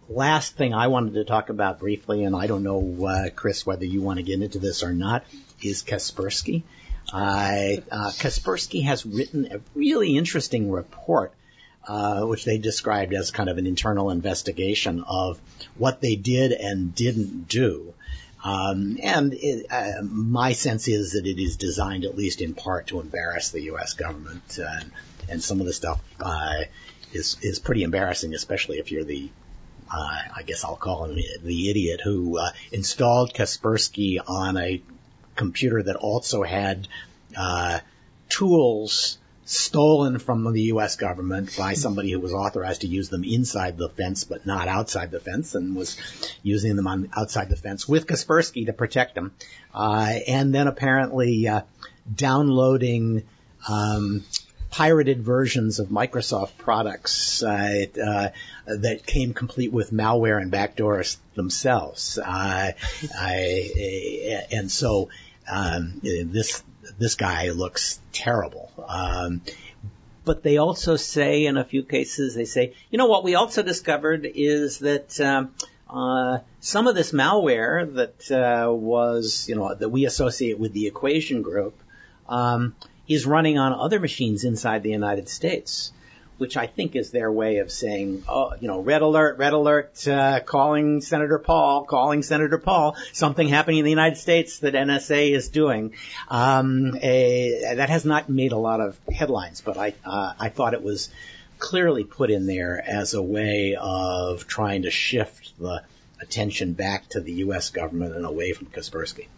[0.09, 3.85] last thing I wanted to talk about briefly, and I don't know, uh, Chris, whether
[3.85, 5.25] you want to get into this or not,
[5.61, 6.63] is Kaspersky.
[7.13, 11.33] Uh, uh, Kaspersky has written a really interesting report
[11.89, 15.41] uh, which they described as kind of an internal investigation of
[15.77, 17.95] what they did and didn't do.
[18.45, 22.89] Um, and it, uh, my sense is that it is designed, at least in part,
[22.89, 23.95] to embarrass the U.S.
[23.95, 24.93] government, and,
[25.29, 26.65] and some of the stuff uh,
[27.13, 29.31] is is pretty embarrassing, especially if you're the
[29.93, 32.41] uh, I guess I'll call him the idiot who
[32.73, 34.83] installed Kaspersky on a
[35.35, 36.89] computer that also had
[38.29, 40.97] tools stolen from the U.S.
[40.97, 45.13] government by somebody who was authorized to use them inside the fence but not outside
[45.13, 45.97] the fence and was
[46.43, 49.33] using them on outside the fence with Kaspersky to protect them.
[49.73, 51.63] Uh, and then apparently uh,
[52.13, 53.23] downloading
[53.69, 54.25] um,
[54.71, 58.29] pirated versions of Microsoft products uh, uh,
[58.67, 62.19] that came complete with malware and backdoors themselves.
[62.19, 62.73] Uh,
[63.17, 65.09] I, and so
[65.49, 66.63] um, this
[66.99, 68.71] this guy looks terrible.
[68.87, 69.43] Um,
[70.25, 73.63] but they also say in a few cases, they say, you know what we also
[73.63, 75.55] discovered is that, um,
[75.89, 80.89] uh, some of this malware that uh, was, you know, that we associate with the
[80.89, 81.81] equation group,
[82.29, 82.75] um,
[83.07, 85.93] is running on other machines inside the United States
[86.39, 90.07] which I think is their way of saying, oh, you know, red alert, red alert,
[90.07, 95.35] uh, calling Senator Paul, calling Senator Paul, something happening in the United States that NSA
[95.35, 95.95] is doing.
[96.29, 100.75] Um, a, that has not made a lot of headlines, but I, uh, I thought
[100.75, 101.11] it was
[101.59, 105.83] clearly put in there as a way of trying to shift the
[106.21, 107.71] attention back to the U.S.
[107.71, 109.29] government and away from Kaspersky.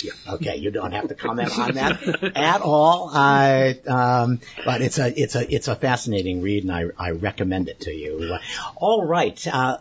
[0.00, 0.12] Yeah.
[0.34, 3.10] Okay, you don't have to comment on that at all.
[3.12, 7.68] Uh, um, but it's a it's a it's a fascinating read, and I, I recommend
[7.68, 8.36] it to you.
[8.76, 9.78] All right, uh,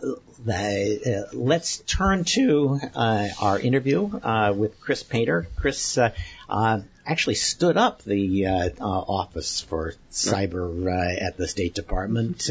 [0.47, 5.47] uh, let's turn to uh, our interview uh, with Chris Painter.
[5.56, 6.12] Chris uh,
[7.06, 8.47] actually stood up the
[8.80, 12.49] office for cyber at the State Department,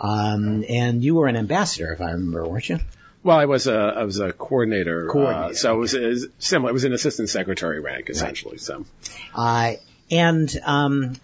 [0.00, 2.78] um, and you were an ambassador, if I remember, weren't you?
[3.22, 6.26] Well, I was a I was a coordinator, coordinator uh, so it was, it was,
[6.38, 6.70] similar.
[6.70, 8.52] It was an assistant secretary rank essentially.
[8.52, 8.60] Right.
[8.60, 8.84] So,
[9.34, 9.72] uh,
[10.10, 11.16] and um,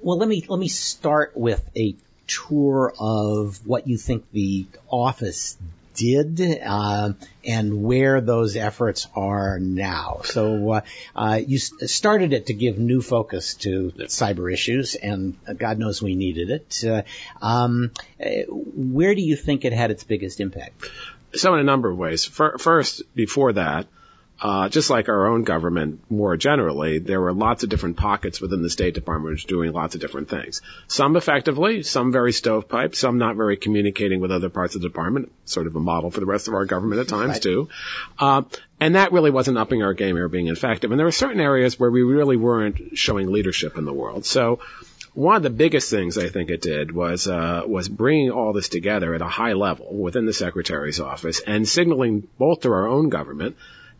[0.00, 5.56] well, let me let me start with a tour of what you think the office
[5.96, 7.12] did uh,
[7.44, 10.20] and where those efforts are now.
[10.24, 10.80] So uh,
[11.14, 16.14] uh, you started it to give new focus to cyber issues, and God knows we
[16.14, 16.84] needed it.
[16.84, 17.02] Uh,
[17.44, 17.90] um,
[18.48, 20.90] where do you think it had its biggest impact?
[21.34, 22.24] So in a number of ways.
[22.24, 23.86] First, before that,
[24.40, 28.62] uh, just like our own government more generally, there were lots of different pockets within
[28.62, 30.60] the State Department which doing lots of different things.
[30.88, 35.32] Some effectively, some very stovepipe, some not very communicating with other parts of the department,
[35.46, 37.42] sort of a model for the rest of our government at times right.
[37.42, 37.68] too.
[38.18, 38.42] Uh,
[38.78, 40.90] and that really wasn't upping our game or being effective.
[40.90, 44.26] And there were certain areas where we really weren't showing leadership in the world.
[44.26, 44.60] So
[45.14, 48.68] one of the biggest things I think it did was uh, was bringing all this
[48.68, 53.08] together at a high level within the secretary's office and signaling both to our own
[53.08, 53.56] government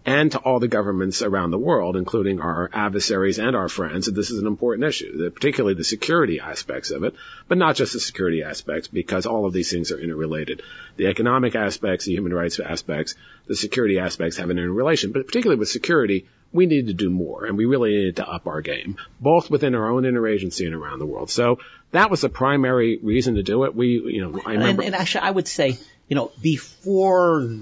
[0.06, 4.12] and to all the governments around the world, including our adversaries and our friends, that
[4.12, 7.14] this is an important issue, particularly the security aspects of it,
[7.48, 10.62] but not just the security aspects, because all of these things are interrelated.
[10.96, 13.16] The economic aspects, the human rights aspects,
[13.48, 17.44] the security aspects have an interrelation, but particularly with security, we need to do more
[17.44, 21.00] and we really needed to up our game, both within our own interagency and around
[21.00, 21.30] the world.
[21.30, 21.58] So
[21.90, 23.74] that was the primary reason to do it.
[23.74, 24.82] We, you know, I remember.
[24.82, 27.56] And, and actually, I would say, you know, before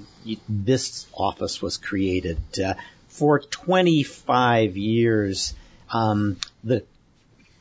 [0.48, 2.74] this office was created, uh,
[3.08, 5.54] for 25 years,
[5.90, 6.84] um, the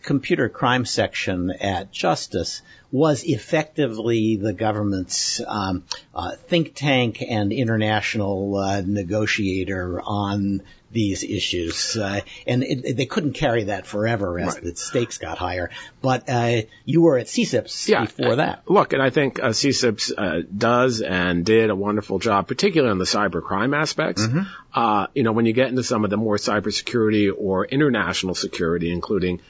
[0.01, 8.57] computer crime section at Justice was effectively the government's um, uh, think tank and international
[8.57, 10.61] uh, negotiator on
[10.93, 14.63] these issues, uh, and it, they couldn't carry that forever as right.
[14.63, 15.69] the stakes got higher.
[16.01, 18.63] But uh, you were at CCIPS yeah, before that.
[18.69, 22.99] Look, and I think uh, CCIPS uh, does and did a wonderful job, particularly on
[22.99, 24.25] the cyber crime aspects.
[24.25, 24.41] Mm-hmm.
[24.73, 28.91] Uh, you know, when you get into some of the more cybersecurity or international security,
[28.91, 29.41] including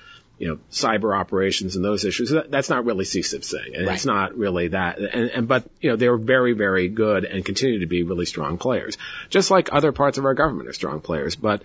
[0.43, 2.33] you know, cyber operations and those issues.
[2.49, 3.75] That's not really CSIP's thing.
[3.75, 3.95] And right.
[3.95, 4.99] it's not really that.
[4.99, 8.57] And, and, but, you know, they're very, very good and continue to be really strong
[8.57, 8.97] players.
[9.29, 11.37] Just like other parts of our government are strong players.
[11.37, 11.63] But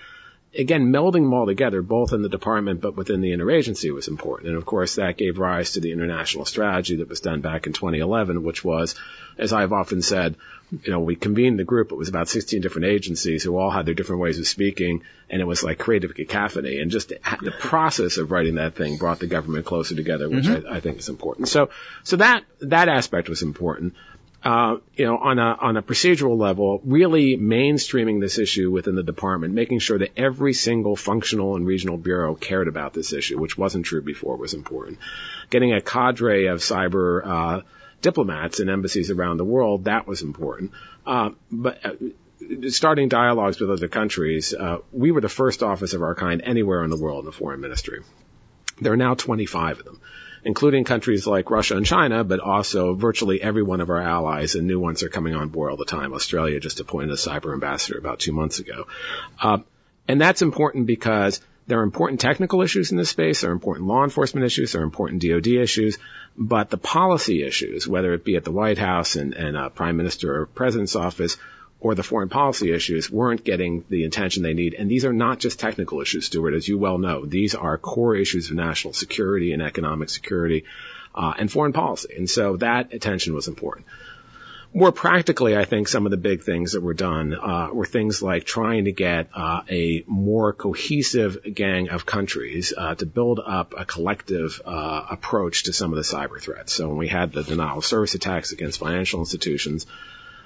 [0.56, 4.48] again, melding them all together, both in the department but within the interagency was important.
[4.48, 7.72] And of course, that gave rise to the international strategy that was done back in
[7.72, 8.94] 2011, which was,
[9.36, 10.36] as I've often said,
[10.82, 11.92] you know, we convened the group.
[11.92, 15.40] It was about 16 different agencies who all had their different ways of speaking, and
[15.40, 16.80] it was like creative cacophony.
[16.80, 20.70] And just the process of writing that thing brought the government closer together, which mm-hmm.
[20.70, 21.48] I, I think is important.
[21.48, 21.70] So,
[22.04, 23.94] so that that aspect was important
[24.42, 29.02] uh, you know, on a on a procedural level, really mainstreaming this issue within the
[29.02, 33.58] department, making sure that every single functional and regional bureau cared about this issue, which
[33.58, 34.98] wasn't true before, was important.
[35.50, 37.60] Getting a cadre of cyber uh,
[38.00, 40.70] diplomats in embassies around the world, that was important.
[41.04, 46.02] Uh, but uh, starting dialogues with other countries, uh, we were the first office of
[46.02, 48.02] our kind anywhere in the world in the foreign ministry.
[48.80, 50.00] There are now 25 of them
[50.48, 54.66] including countries like Russia and China, but also virtually every one of our allies, and
[54.66, 56.14] new ones are coming on board all the time.
[56.14, 58.86] Australia just appointed a cyber ambassador about two months ago.
[59.38, 59.58] Uh,
[60.08, 63.88] and that's important because there are important technical issues in this space, there are important
[63.88, 65.98] law enforcement issues, there are important DoD issues,
[66.34, 69.98] but the policy issues, whether it be at the White House and, and uh, Prime
[69.98, 71.36] Minister or President's office,
[71.80, 74.74] or the foreign policy issues weren't getting the attention they need.
[74.74, 77.24] And these are not just technical issues, Stewart, as you well know.
[77.24, 80.64] These are core issues of national security and economic security
[81.14, 82.14] uh, and foreign policy.
[82.16, 83.86] And so that attention was important.
[84.74, 88.22] More practically, I think some of the big things that were done uh, were things
[88.22, 93.72] like trying to get uh, a more cohesive gang of countries uh, to build up
[93.78, 96.74] a collective uh, approach to some of the cyber threats.
[96.74, 99.86] So when we had the denial of service attacks against financial institutions,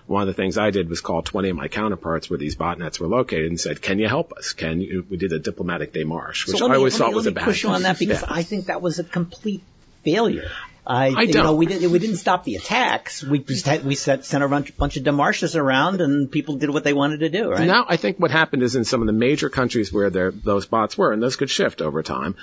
[0.06, 3.00] one of the things I did was call 20 of my counterparts where these botnets
[3.00, 4.52] were located and said, "Can you help us?
[4.52, 7.42] Can you?" We did a diplomatic démarche, which so I always thought was a bad.
[7.42, 8.28] Let me Push you on that because yeah.
[8.30, 9.62] I think that was a complete
[10.02, 10.50] failure.
[10.84, 13.22] I, I you know, we didn't we didn't stop the attacks.
[13.22, 16.70] We just had, we set, sent a bunch, bunch of demarches around, and people did
[16.70, 17.50] what they wanted to do.
[17.50, 20.32] Right now, I think what happened is in some of the major countries where there,
[20.32, 22.34] those bots were, and those could shift over time.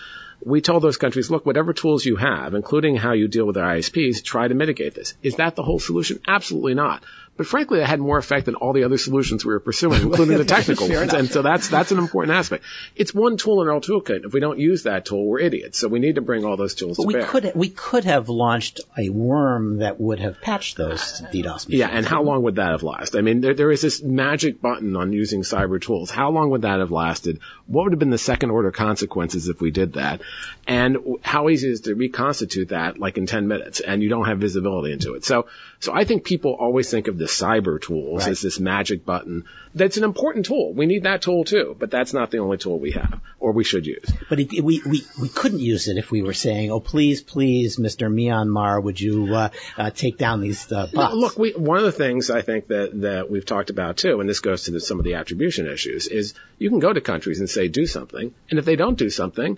[0.42, 3.66] We told those countries, look, whatever tools you have, including how you deal with their
[3.66, 5.16] ISPs, try to mitigate this.
[5.22, 6.22] Is that the whole solution?
[6.26, 7.04] Absolutely not.
[7.40, 10.38] But frankly, it had more effect than all the other solutions we were pursuing, including
[10.38, 11.14] the technical ones.
[11.14, 12.66] And so that's that's an important aspect.
[12.98, 14.26] It's one tool in our toolkit.
[14.26, 15.80] If we don't use that tool, we're idiots.
[15.80, 17.28] So we need to bring all those tools but we bear.
[17.28, 21.74] Could, we could have launched a worm that would have patched those DDoS machines.
[21.76, 23.18] Yeah, and how long would that have lasted?
[23.18, 26.12] I mean, there, there is this magic button on using cyber tools.
[26.12, 27.40] How long would that have lasted?
[27.68, 30.24] What would have been the second order consequences if we did that?
[30.68, 34.26] And how easy is it to reconstitute that like in 10 minutes and you don't
[34.26, 35.24] have visibility into it?
[35.24, 35.48] So,
[35.82, 38.32] so I think people always think of the cyber tools right.
[38.32, 39.46] as this magic button.
[39.74, 40.74] That's an important tool.
[40.74, 43.64] We need that tool too, but that's not the only tool we have or we
[43.64, 44.12] should use.
[44.28, 47.78] But it, we, we, we couldn't use it if we were saying, oh, please, please,
[47.78, 48.12] Mr.
[48.12, 51.16] Myanmar, would you, uh, uh, take down these, uh, bots?
[51.16, 54.30] look, we, one of the things I think that, that we've talked about too, and
[54.30, 57.40] this goes to the, some of the attribution issues, is you can go to countries
[57.40, 59.58] and say do something, and if they don't do something,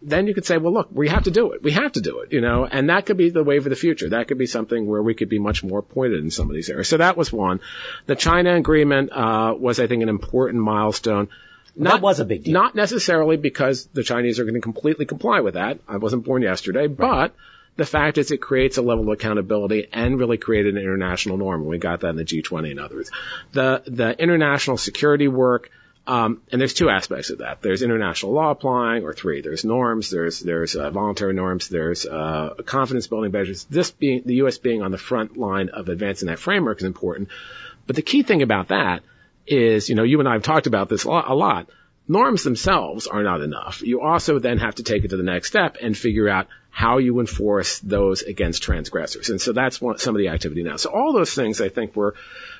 [0.00, 1.62] then you could say, well, look, we have to do it.
[1.62, 3.76] We have to do it, you know, and that could be the wave of the
[3.76, 4.10] future.
[4.10, 6.70] That could be something where we could be much more pointed in some of these
[6.70, 6.88] areas.
[6.88, 7.60] So that was one.
[8.06, 11.28] The China agreement uh, was, I think, an important milestone.
[11.74, 12.54] Not, that was a big deal.
[12.54, 15.80] Not necessarily because the Chinese are going to completely comply with that.
[15.88, 16.96] I wasn't born yesterday, right.
[16.96, 17.34] but
[17.76, 21.64] the fact is it creates a level of accountability and really created an international norm.
[21.64, 23.10] We got that in the G20 and others.
[23.52, 25.70] The the international security work
[26.08, 27.60] um, and there's two aspects of that.
[27.60, 29.42] There's international law applying, or three.
[29.42, 30.08] There's norms.
[30.08, 31.68] There's there's uh, voluntary norms.
[31.68, 33.64] There's uh, confidence building measures.
[33.64, 34.56] This being the U.S.
[34.56, 37.28] being on the front line of advancing that framework is important.
[37.86, 39.02] But the key thing about that
[39.46, 41.68] is, you know, you and I have talked about this a lot.
[42.08, 43.82] Norms themselves are not enough.
[43.82, 46.98] You also then have to take it to the next step and figure out how
[46.98, 49.28] you enforce those against transgressors.
[49.28, 50.76] And so that's one, some of the activity now.
[50.76, 52.14] So all those things I think were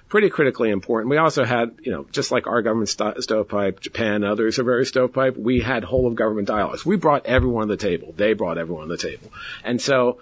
[0.08, 1.10] pretty critically important.
[1.10, 4.84] We also had, you know, just like our government st- stovepipe, Japan, others are very
[4.84, 6.84] stovepipe, we had whole of government dialogues.
[6.84, 8.12] We brought everyone to the table.
[8.16, 9.30] They brought everyone to the table.
[9.64, 10.20] And so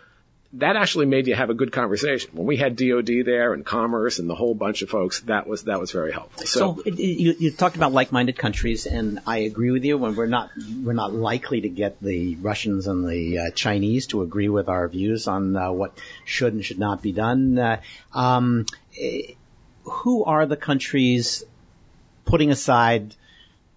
[0.58, 2.30] that actually made you have a good conversation.
[2.32, 5.64] When we had DoD there and Commerce and the whole bunch of folks, that was
[5.64, 6.46] that was very helpful.
[6.46, 9.98] So, so you, you, talked about like-minded countries, and I agree with you.
[9.98, 10.50] When we're not
[10.82, 14.88] we're not likely to get the Russians and the uh, Chinese to agree with our
[14.88, 17.58] views on uh, what should and should not be done.
[17.58, 17.80] Uh,
[18.14, 18.66] um,
[18.98, 19.32] eh,
[19.84, 21.44] who are the countries
[22.24, 23.14] putting aside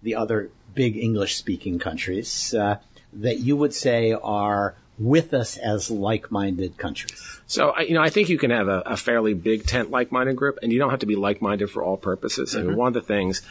[0.02, 2.76] the other big English-speaking countries uh,
[3.12, 7.40] that you would say are with us as like-minded countries.
[7.46, 10.58] So, you know, I think you can have a, a fairly big tent like-minded group,
[10.62, 12.50] and you don't have to be like-minded for all purposes.
[12.50, 12.60] Mm-hmm.
[12.60, 13.42] I mean, one of the things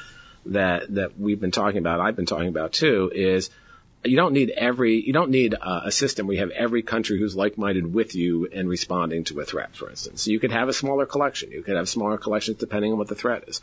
[0.46, 3.50] that that we've been talking about, I've been talking about too, is
[4.06, 7.20] you don't need every, you don't need uh, a system where you have every country
[7.20, 10.26] who's like-minded with you and responding to a threat, for instance.
[10.26, 11.52] You could have a smaller collection.
[11.52, 13.60] You could have smaller collections depending on what the threat is.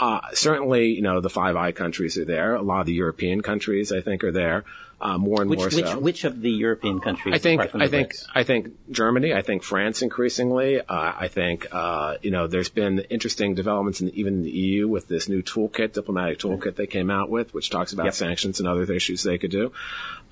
[0.00, 2.54] Uh, certainly, you know, the Five Eye countries are there.
[2.54, 4.64] A lot of the European countries, I think, are there
[5.02, 5.98] uh, more and which, more which, so.
[5.98, 7.34] Which of the European countries?
[7.34, 9.34] I think I think I think Germany.
[9.34, 10.80] I think France increasingly.
[10.80, 14.86] Uh, I think uh, you know there's been interesting developments in even in the EU
[14.86, 18.14] with this new toolkit, diplomatic toolkit they came out with, which talks about yep.
[18.14, 19.72] sanctions and other issues they could do.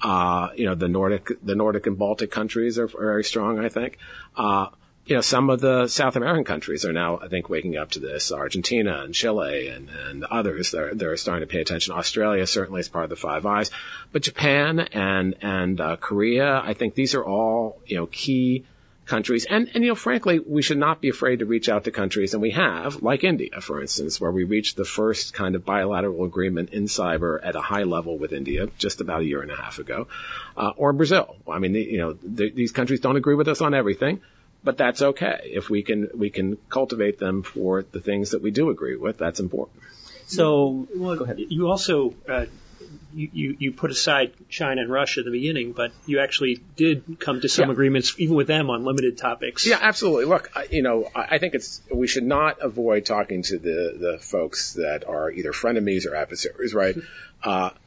[0.01, 3.59] Uh, you know the Nordic the Nordic and Baltic countries are, are very strong.
[3.59, 3.99] I think.
[5.07, 8.01] You know, some of the South American countries are now, I think, waking up to
[8.01, 8.30] this.
[8.30, 11.94] Argentina and Chile and, and others, they're, they're starting to pay attention.
[11.94, 13.70] Australia certainly is part of the Five Eyes.
[14.12, 18.64] But Japan and, and, uh, Korea, I think these are all, you know, key
[19.11, 19.44] countries.
[19.44, 22.32] And, and, you know, frankly, we should not be afraid to reach out to countries,
[22.32, 26.24] and we have, like India, for instance, where we reached the first kind of bilateral
[26.24, 29.57] agreement in cyber at a high level with India just about a year and a
[29.57, 30.07] half ago,
[30.57, 31.36] uh, or Brazil.
[31.51, 34.20] I mean, you know, the, these countries don't agree with us on everything
[34.62, 35.40] but that's okay.
[35.44, 39.18] If we can we can cultivate them for the things that we do agree with,
[39.18, 39.82] that's important.
[40.26, 41.38] So, well, go ahead.
[41.38, 42.46] You also uh,
[43.12, 47.40] you, you put aside China and Russia at the beginning, but you actually did come
[47.40, 47.72] to some yeah.
[47.72, 49.66] agreements even with them on limited topics.
[49.66, 50.26] Yeah, absolutely.
[50.26, 54.74] Look, you know, I think it's we should not avoid talking to the the folks
[54.74, 56.96] that are either frenemies or adversaries, right?
[57.42, 57.70] Uh,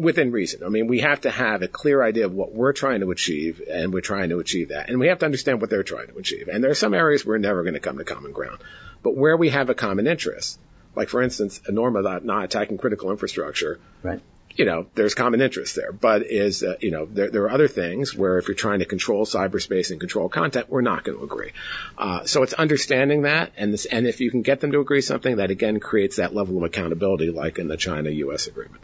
[0.00, 0.64] within reason.
[0.64, 3.62] I mean, we have to have a clear idea of what we're trying to achieve,
[3.70, 4.88] and we're trying to achieve that.
[4.88, 6.48] And we have to understand what they're trying to achieve.
[6.48, 8.58] And there are some areas we're never going to come to common ground.
[9.02, 10.58] But where we have a common interest,
[10.96, 14.20] like for instance, a norm about not attacking critical infrastructure, right.
[14.54, 15.92] you know, there's common interest there.
[15.92, 18.86] But is, uh, you know, there, there are other things where if you're trying to
[18.86, 21.52] control cyberspace and control content, we're not going to agree.
[21.98, 25.02] Uh, so it's understanding that, and this, and if you can get them to agree
[25.02, 28.46] something, that again creates that level of accountability, like in the China-U.S.
[28.46, 28.82] agreement.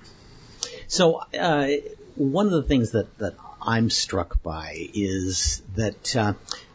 [0.89, 1.69] So uh,
[2.15, 6.35] one of the things that, that I'm struck by is that uh,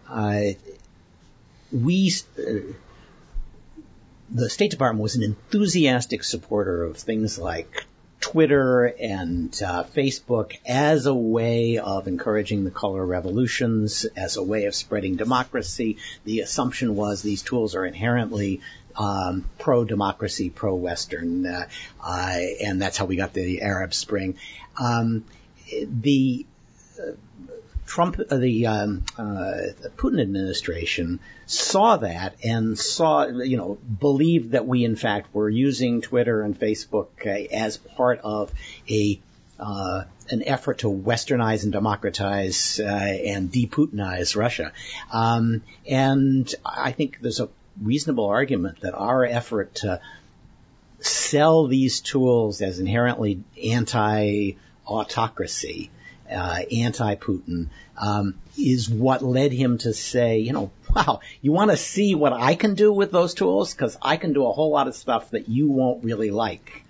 [0.10, 0.42] uh,
[1.72, 2.74] we, uh,
[4.30, 7.86] the State Department was an enthusiastic supporter of things like
[8.20, 14.66] Twitter and uh, Facebook as a way of encouraging the color revolutions, as a way
[14.66, 15.98] of spreading democracy.
[16.24, 18.62] The assumption was these tools are inherently
[18.96, 21.68] um, pro-democracy, pro-Western, uh,
[22.04, 24.38] uh, and that's how we got the Arab Spring.
[24.80, 25.26] Um,
[25.72, 26.46] the
[27.00, 27.12] uh,
[27.86, 34.66] Trump, uh, the, um, uh, Putin administration saw that and saw, you know, believed that
[34.66, 38.54] we in fact were using Twitter and Facebook as part of
[38.90, 39.20] a
[39.60, 44.72] uh, an effort to westernize and democratize uh, and de-Putinize Russia.
[45.12, 47.50] Um, and I think there's a
[47.80, 50.02] reasonable argument that our effort to
[51.00, 55.90] sell these tools as inherently anti-autocracy,
[56.30, 61.78] uh, anti-Putin, um, is what led him to say, you know, wow, you want to
[61.78, 63.74] see what I can do with those tools?
[63.74, 66.84] Because I can do a whole lot of stuff that you won't really like.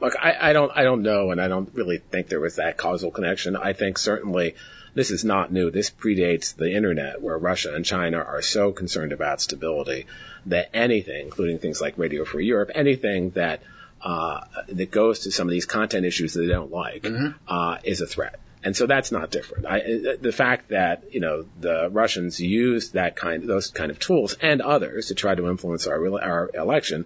[0.00, 2.76] Look, I, I don't, I don't know, and I don't really think there was that
[2.76, 3.56] causal connection.
[3.56, 4.56] I think certainly
[4.96, 5.70] this is not new.
[5.70, 10.06] This predates the internet where Russia and China are so concerned about stability
[10.46, 13.60] that anything, including things like Radio Free Europe, anything that
[14.00, 17.28] uh, that goes to some of these content issues that they don't like, mm-hmm.
[17.46, 18.40] uh, is a threat.
[18.64, 19.66] And so that's not different.
[19.66, 19.80] I,
[20.18, 24.62] the fact that you know the Russians used that kind, those kind of tools and
[24.62, 27.04] others to try to influence our our election,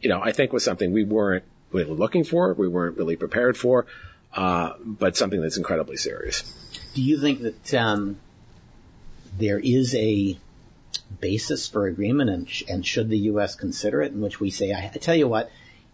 [0.00, 3.58] you know, I think was something we weren't really looking for, we weren't really prepared
[3.58, 3.86] for,
[4.32, 6.54] uh, but something that's incredibly serious.
[6.94, 8.18] Do you think that um,
[9.38, 10.36] there is a
[11.20, 13.54] basis for agreement, and, sh- and should the U.S.
[13.54, 15.50] consider it, in which we say, I, I tell you what,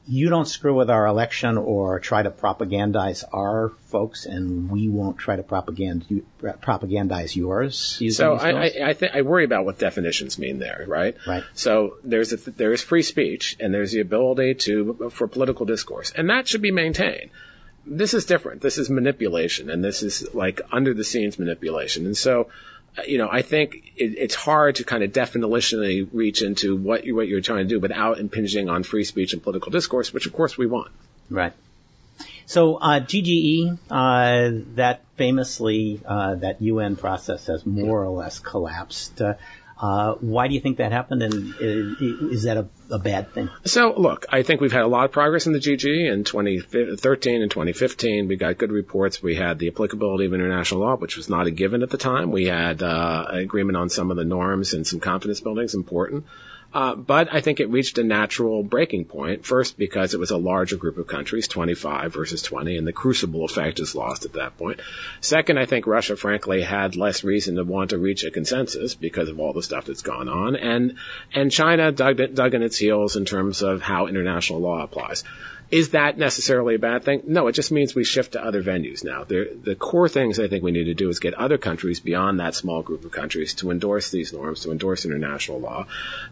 [0.08, 5.18] you don't screw with our election or try to propagandize our folks, and we won't
[5.18, 7.98] try to propagand, propagandize yours.
[8.16, 11.16] So I, I, I, th- I worry about what definitions mean there, right?
[11.26, 11.42] Right.
[11.54, 16.12] So there's a, there is free speech, and there's the ability to for political discourse,
[16.12, 17.30] and that should be maintained.
[17.86, 18.62] This is different.
[18.62, 22.48] This is manipulation, and this is like under the scenes manipulation, and so
[23.06, 27.14] you know, I think it, it's hard to kind of definitionally reach into what you
[27.14, 30.32] what you're trying to do without impinging on free speech and political discourse, which of
[30.32, 30.90] course we want.
[31.28, 31.52] Right.
[32.46, 39.20] So uh, GGE, uh, that famously uh, that UN process has more or less collapsed.
[39.78, 43.50] Uh, why do you think that happened, and is, is that a, a, bad thing?
[43.66, 47.42] So, look, I think we've had a lot of progress in the GGE in 2013
[47.42, 48.26] and 2015.
[48.26, 49.22] We got good reports.
[49.22, 52.30] We had the applicability of international law, which was not a given at the time.
[52.30, 56.24] We had uh, agreement on some of the norms and some confidence building is important.
[56.76, 59.46] Uh, but I think it reached a natural breaking point.
[59.46, 63.46] First, because it was a larger group of countries, 25 versus 20, and the crucible
[63.46, 64.80] effect is lost at that point.
[65.22, 69.30] Second, I think Russia, frankly, had less reason to want to reach a consensus because
[69.30, 70.96] of all the stuff that's gone on, and
[71.32, 75.24] and China dug, dug in its heels in terms of how international law applies.
[75.70, 77.22] Is that necessarily a bad thing?
[77.26, 79.24] No, it just means we shift to other venues now.
[79.24, 82.38] The, the core things I think we need to do is get other countries beyond
[82.38, 85.86] that small group of countries to endorse these norms, to endorse international law,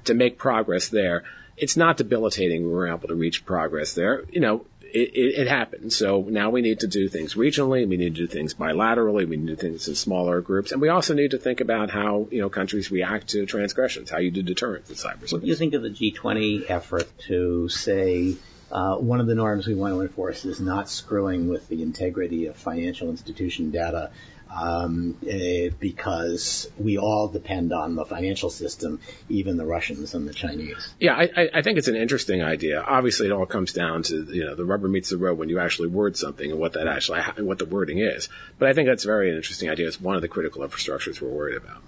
[0.04, 1.24] to make progress there.
[1.56, 4.24] It's not debilitating we were able to reach progress there.
[4.30, 5.92] You know, it, it, it, happened.
[5.92, 7.88] So now we need to do things regionally.
[7.88, 9.28] We need to do things bilaterally.
[9.28, 11.90] We need to do things in smaller groups, and we also need to think about
[11.90, 15.32] how you know countries react to transgressions, how you do deterrence in cyberspace.
[15.32, 18.36] What do you think of the G20 effort to say
[18.70, 22.46] uh, one of the norms we want to enforce is not screwing with the integrity
[22.46, 24.10] of financial institution data
[24.54, 30.34] um, uh, because we all depend on the financial system, even the Russians and the
[30.34, 30.94] Chinese.
[31.00, 32.80] Yeah, I, I think it's an interesting idea.
[32.80, 35.58] Obviously, it all comes down to you know the rubber meets the road when you
[35.58, 38.28] actually word something and what that actually what the wording is.
[38.58, 39.88] But I think that's a very interesting idea.
[39.88, 41.82] It's one of the critical infrastructures we're worried about.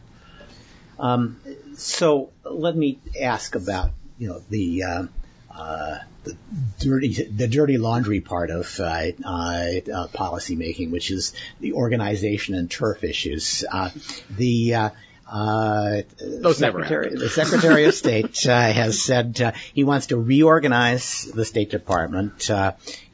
[0.99, 1.41] Um,
[1.77, 5.07] so let me ask about you know the uh,
[5.55, 6.37] uh, the
[6.81, 12.55] dirty the dirty laundry part of uh, uh, uh, policy making, which is the organization
[12.55, 13.65] and turf issues.
[13.71, 13.91] Uh,
[14.31, 14.91] the uh,
[15.31, 21.25] uh, Those Secretary, the Secretary of State uh, has said uh, he wants to reorganize
[21.25, 22.49] the State Department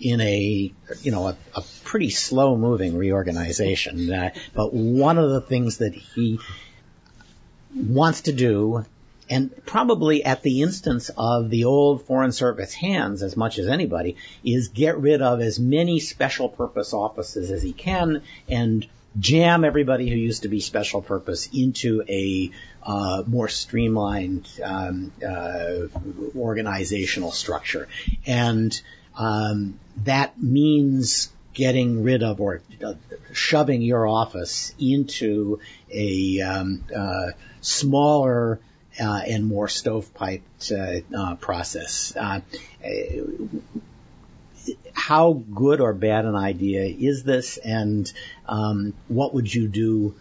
[0.00, 0.72] in a
[1.02, 4.32] you know a, a pretty slow moving reorganization.
[4.54, 6.38] but one of the things that he
[7.74, 8.84] wants to do
[9.32, 14.16] and probably at the instance of the old Foreign Service hands as much as anybody,
[14.44, 18.86] is get rid of as many special purpose offices as he can and
[19.18, 22.50] jam everybody who used to be special purpose into a
[22.82, 25.86] uh, more streamlined um, uh,
[26.36, 27.88] organizational structure.
[28.26, 28.78] And
[29.16, 32.94] um, that means getting rid of or uh,
[33.32, 35.58] shoving your office into
[35.90, 37.28] a um, uh,
[37.62, 38.60] smaller
[39.00, 42.14] uh, and more stovepiped uh, uh, process.
[42.16, 42.40] Uh,
[44.92, 48.12] how good or bad an idea is this, and
[48.46, 50.14] um, what would you do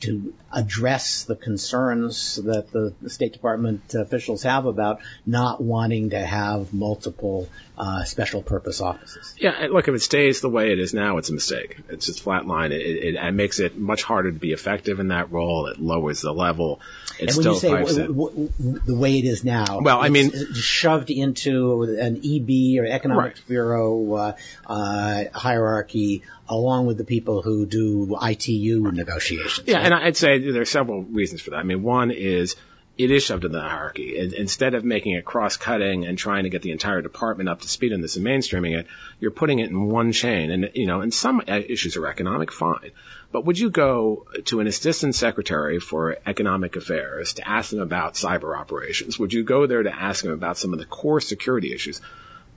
[0.00, 6.74] to address the concerns that the, State Department officials have about not wanting to have
[6.74, 9.34] multiple uh, special purpose offices.
[9.38, 11.76] Yeah, look, if it stays the way it is now, it's a mistake.
[11.88, 12.70] It's just flat line.
[12.72, 15.66] It, it, it makes it much harder to be effective in that role.
[15.66, 16.80] It lowers the level.
[17.18, 20.08] It and when you say w- w- w- the way it is now, well, I
[20.08, 23.48] mean, shoved into an EB or Economics right.
[23.48, 24.32] Bureau uh,
[24.66, 29.66] uh, hierarchy along with the people who do ITU negotiations.
[29.66, 29.86] Yeah, right?
[29.86, 31.56] and I'd say there are several reasons for that.
[31.56, 32.56] I mean, one is
[32.96, 34.16] it is shoved in the hierarchy.
[34.16, 37.92] Instead of making it cross-cutting and trying to get the entire department up to speed
[37.92, 38.86] on this and mainstreaming it,
[39.18, 40.50] you're putting it in one chain.
[40.52, 42.92] And, you know, and some issues are economic, fine.
[43.32, 48.14] But would you go to an assistant secretary for economic affairs to ask them about
[48.14, 49.18] cyber operations?
[49.18, 52.00] Would you go there to ask them about some of the core security issues?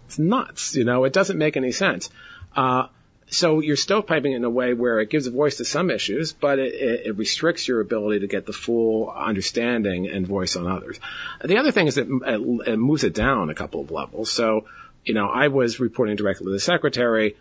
[0.05, 0.75] It's nuts.
[0.75, 2.11] You know, it doesn't make any sense.
[2.55, 2.87] Uh,
[3.29, 6.59] so you're stovepiping in a way where it gives a voice to some issues, but
[6.59, 10.99] it, it, restricts your ability to get the full understanding and voice on others.
[11.43, 14.31] The other thing is that it, it moves it down a couple of levels.
[14.31, 14.65] So,
[15.03, 17.35] you know, I was reporting directly to the secretary.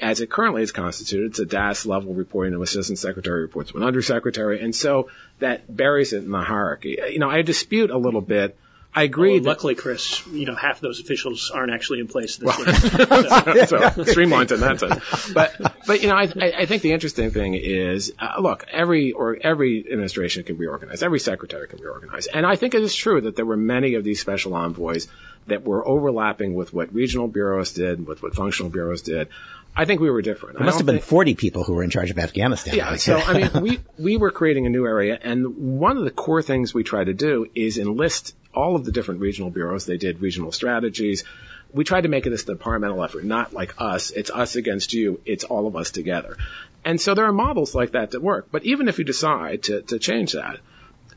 [0.00, 2.54] As it currently is constituted, it's a DAS level reporting.
[2.54, 6.98] An assistant secretary reports to an undersecretary, and so that buries it in the hierarchy.
[7.10, 8.58] You know, I dispute a little bit
[8.96, 9.32] I agree.
[9.32, 12.56] Although that- luckily, Chris, you know, half of those officials aren't actually in place this
[12.56, 12.68] week.
[13.68, 15.32] so streamlined in that sense.
[15.32, 15.54] But
[15.86, 19.36] but you know, I I I think the interesting thing is, uh, look, every or
[19.40, 23.34] every administration can reorganize, every secretary can reorganize, and I think it is true that
[23.34, 25.08] there were many of these special envoys
[25.46, 29.28] that were overlapping with what regional bureaus did, with what functional bureaus did.
[29.76, 30.56] I think we were different.
[30.56, 32.76] There must have been 40 people who were in charge of Afghanistan.
[32.76, 36.10] Yeah, so I mean, we we were creating a new area, and one of the
[36.10, 39.84] core things we try to do is enlist all of the different regional bureaus.
[39.84, 41.24] They did regional strategies.
[41.72, 44.12] We tried to make it this departmental effort, not like us.
[44.12, 45.20] It's us against you.
[45.26, 46.36] It's all of us together.
[46.84, 48.48] And so there are models like that that work.
[48.52, 50.60] But even if you decide to to change that,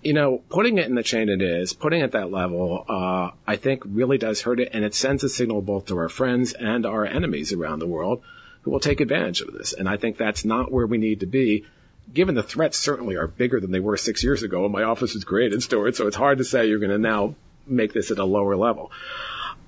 [0.01, 3.32] you know, putting it in the chain it is, putting it at that level, uh,
[3.45, 6.53] I think really does hurt it, and it sends a signal both to our friends
[6.53, 8.24] and our enemies around the world
[8.68, 9.72] who will take advantage of this.
[9.72, 11.65] And I think that's not where we need to be.
[12.13, 15.15] Given the threats certainly are bigger than they were six years ago, and my office
[15.15, 18.11] is great in Stewart, so it's hard to say you're going to now make this
[18.11, 18.91] at a lower level.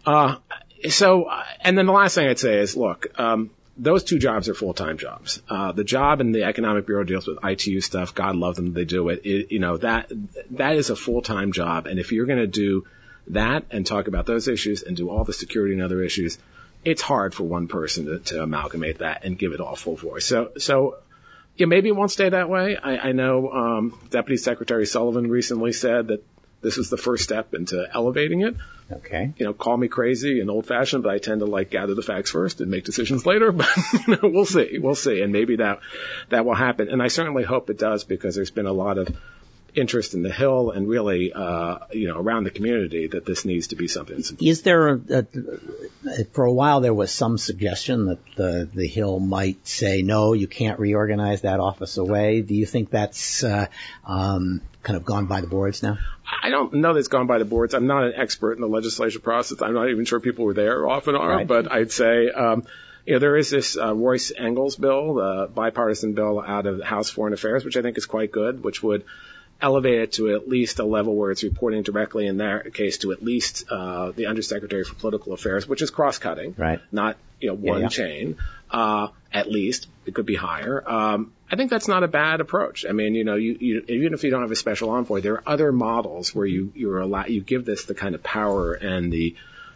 [0.05, 0.35] Uh,
[0.89, 4.49] so, uh, and then the last thing I'd say is, look, um, those two jobs
[4.49, 5.41] are full-time jobs.
[5.49, 8.13] Uh, the job in the Economic Bureau deals with ITU stuff.
[8.13, 9.21] God love them, they do it.
[9.23, 10.11] it you know that
[10.51, 12.85] that is a full-time job, and if you're going to do
[13.27, 16.37] that and talk about those issues and do all the security and other issues,
[16.83, 20.25] it's hard for one person to, to amalgamate that and give it all full voice.
[20.25, 20.97] So, so
[21.55, 22.77] yeah, maybe it won't stay that way.
[22.77, 26.23] I, I know um, Deputy Secretary Sullivan recently said that
[26.61, 28.55] this was the first step into elevating it.
[28.91, 29.33] Okay.
[29.37, 32.01] You know, call me crazy and old fashioned, but I tend to like gather the
[32.01, 33.51] facts first and make decisions later.
[33.59, 33.67] But
[34.07, 35.79] you know, we'll see, we'll see, and maybe that
[36.29, 36.89] that will happen.
[36.89, 39.07] And I certainly hope it does because there's been a lot of
[39.75, 43.67] interest in the Hill and really, uh, you know, around the community that this needs
[43.67, 44.21] to be something.
[44.41, 49.19] Is there, a, a, for a while, there was some suggestion that the the Hill
[49.19, 52.41] might say, no, you can't reorganize that office away.
[52.41, 53.67] Do you think that's uh,
[54.05, 55.97] um, kind of gone by the boards now?
[56.43, 57.73] I don't know that it's gone by the boards.
[57.73, 59.61] I'm not an expert in the legislation process.
[59.61, 61.47] I'm not even sure people were there often are, Right.
[61.47, 62.65] but I'd say, um,
[63.05, 66.85] you know, there is this uh, Royce Engels bill, the bipartisan bill out of the
[66.85, 69.03] House Foreign Affairs, which I think is quite good, which would
[69.61, 73.11] elevate it to at least a level where it's reporting directly in their case to
[73.11, 76.79] at least uh, the Undersecretary for Political Affairs, which is cross-cutting, Right.
[76.91, 77.87] not you know one yeah.
[77.87, 78.37] chain.
[78.71, 80.83] Uh, at least it could be higher.
[80.87, 82.85] Um, I think that's not a bad approach.
[82.87, 85.33] I mean, you know, you, you even if you don't have a special envoy, there
[85.33, 89.11] are other models where you you're allow, you give this the kind of power and
[89.11, 89.35] the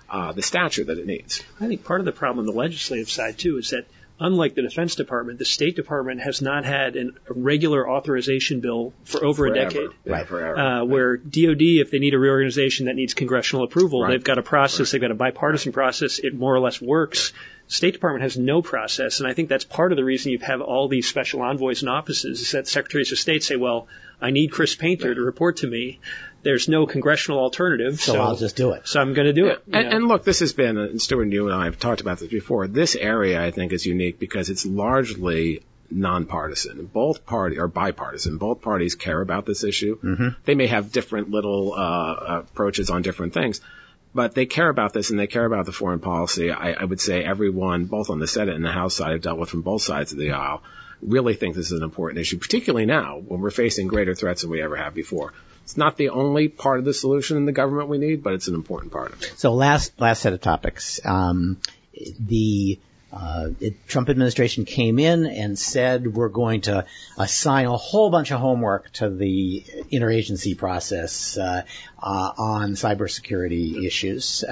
[0.10, 1.44] uh, the stature that it needs.
[1.60, 3.86] I think part of the problem on the legislative side too is that
[4.20, 8.94] unlike the Defense Department, the State Department has not had an, a regular authorization bill
[9.04, 9.60] for over Forever.
[9.60, 9.90] a decade.
[10.06, 10.28] Yeah, Right.
[10.28, 10.58] forever.
[10.58, 14.12] Uh, where DoD, if they need a reorganization that needs congressional approval, Right.
[14.12, 16.20] they've got a process, they've got a bipartisan process.
[16.20, 17.34] It more or less works.
[17.74, 20.62] State Department has no process, and I think that's part of the reason you have
[20.62, 23.88] all these special envoys and offices is that secretaries of state say, "Well,
[24.22, 26.00] I need Chris Painter to report to me.
[26.44, 28.88] There's no congressional alternative, So, so, I'll just do it.
[28.88, 31.48] so I'm going to do it." And, and look, this has been, and Stewart, you
[31.48, 32.68] and I have talked about this before.
[32.68, 36.86] This area, I think, is unique because it's largely nonpartisan.
[36.86, 38.38] Both party or bipartisan.
[38.38, 39.98] Both parties care about this issue.
[39.98, 40.28] Mm-hmm.
[40.46, 43.62] They may have different little uh, approaches on different things,
[44.14, 46.52] but they care about this and they care about the foreign policy.
[46.52, 49.40] I, I would say everyone, both on the Senate and the House side, I've dealt
[49.40, 50.62] with from both sides of the aisle,
[51.02, 54.52] really think this is an important issue, particularly now when we're facing greater threats than
[54.52, 55.34] we ever have before.
[55.64, 58.48] It's not the only part of the solution in the government we need, but it's
[58.48, 59.34] an important part of it.
[59.38, 61.00] So last last set of topics.
[61.06, 61.58] Um,
[62.20, 62.80] the
[63.14, 66.86] uh, it, Trump administration came in and said we're going to
[67.18, 71.64] assign a whole bunch of homework to the interagency process uh,
[72.02, 74.44] uh, on cybersecurity issues.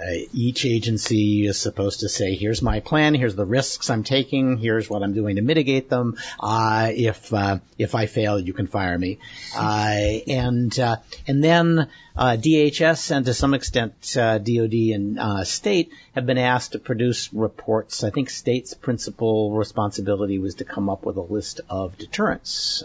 [0.00, 3.14] Uh, each agency is supposed to say, "Here's my plan.
[3.14, 4.56] Here's the risks I'm taking.
[4.56, 6.16] Here's what I'm doing to mitigate them.
[6.38, 9.18] Uh, if uh, if I fail, you can fire me."
[9.54, 10.96] Uh, and uh,
[11.26, 16.78] and then uh, DHS and to some extent DoD and state have been asked to
[16.78, 18.02] produce reports.
[18.02, 22.82] I think state's principal responsibility was to come up with a list of deterrence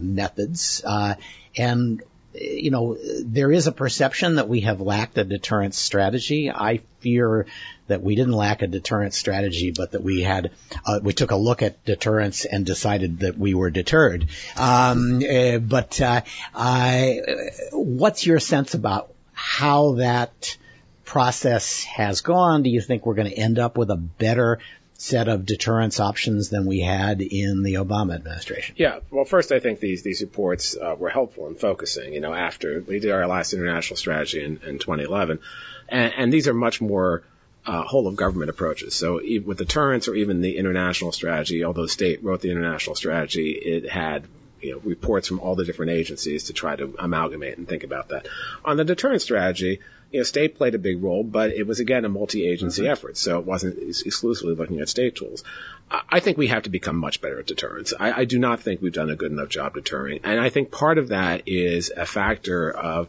[0.00, 0.84] methods,
[1.56, 2.02] and
[2.40, 6.50] you know there is a perception that we have lacked a deterrence strategy.
[6.50, 7.46] I fear
[7.86, 10.52] that we didn't lack a deterrence strategy, but that we had
[10.84, 14.28] uh, we took a look at deterrence and decided that we were deterred.
[14.56, 16.22] Um, uh, but uh,
[16.54, 17.20] I,
[17.72, 20.56] what's your sense about how that
[21.04, 22.62] process has gone?
[22.62, 24.58] Do you think we're going to end up with a better
[25.00, 28.74] set of deterrence options than we had in the Obama administration?
[28.76, 28.98] Yeah.
[29.10, 32.12] Well, first, I think these these reports uh, were helpful in focusing.
[32.12, 35.38] You know, after we did our last international strategy in, in 2011,
[35.88, 37.22] and, and these are much more
[37.64, 38.94] uh, whole of government approaches.
[38.94, 43.88] So with deterrence or even the international strategy, although state wrote the international strategy, it
[43.88, 44.24] had
[44.60, 48.08] you know, reports from all the different agencies to try to amalgamate and think about
[48.08, 48.26] that.
[48.64, 49.80] On the deterrence strategy,
[50.10, 52.90] you know, state played a big role, but it was again a multi-agency mm-hmm.
[52.90, 55.44] effort, so it wasn't exclusively looking at state tools.
[55.90, 57.92] I think we have to become much better at deterrence.
[57.98, 60.70] I, I do not think we've done a good enough job deterring, and I think
[60.70, 63.08] part of that is a factor of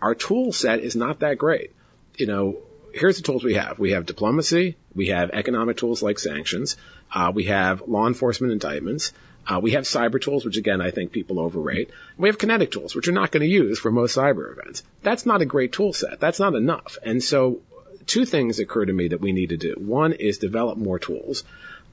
[0.00, 1.72] our tool set is not that great.
[2.16, 2.58] You know,
[2.92, 3.78] here's the tools we have.
[3.78, 4.76] We have diplomacy.
[4.94, 6.76] We have economic tools like sanctions.
[7.12, 9.12] Uh, we have law enforcement indictments.
[9.48, 11.90] Uh, we have cyber tools, which again I think people overrate.
[12.18, 14.82] We have kinetic tools, which you're not going to use for most cyber events.
[15.02, 16.20] That's not a great tool set.
[16.20, 16.98] That's not enough.
[17.02, 17.60] And so,
[18.06, 19.74] two things occur to me that we need to do.
[19.78, 21.44] One is develop more tools.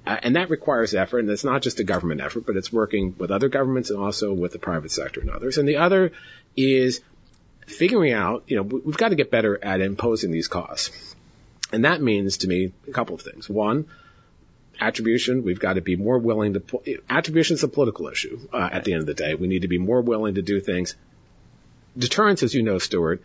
[0.06, 3.16] Uh, and that requires effort, and it's not just a government effort, but it's working
[3.18, 5.58] with other governments and also with the private sector and others.
[5.58, 6.12] And the other
[6.56, 7.02] is
[7.66, 11.16] figuring out, you know, we've got to get better at imposing these costs.
[11.72, 13.50] And that means to me a couple of things.
[13.50, 13.88] One,
[14.80, 15.44] attribution.
[15.44, 17.02] We've got to be more willing to.
[17.10, 18.40] Attribution is a political issue.
[18.52, 20.60] Uh, at the end of the day, we need to be more willing to do
[20.60, 20.96] things.
[21.98, 23.24] Deterrence, as you know, Stewart,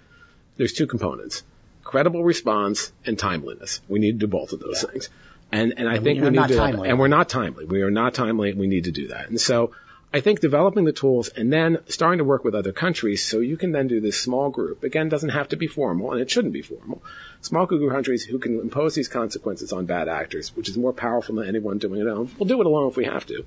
[0.57, 1.43] there's two components:
[1.85, 3.81] credible response and timeliness.
[3.89, 4.91] We need to do both of those yeah.
[4.91, 5.09] things.
[5.53, 6.57] And and I and think we need to.
[6.57, 6.89] Timely.
[6.89, 7.65] And we're not timely.
[7.65, 8.53] We are not timely.
[8.53, 9.29] We need to do that.
[9.29, 9.73] And so
[10.13, 13.57] I think developing the tools and then starting to work with other countries so you
[13.57, 14.83] can then do this small group.
[14.83, 17.03] Again, doesn't have to be formal and it shouldn't be formal.
[17.43, 20.93] Small group of countries who can impose these consequences on bad actors, which is more
[20.93, 22.31] powerful than anyone doing it alone.
[22.39, 23.47] We'll do it alone if we have to,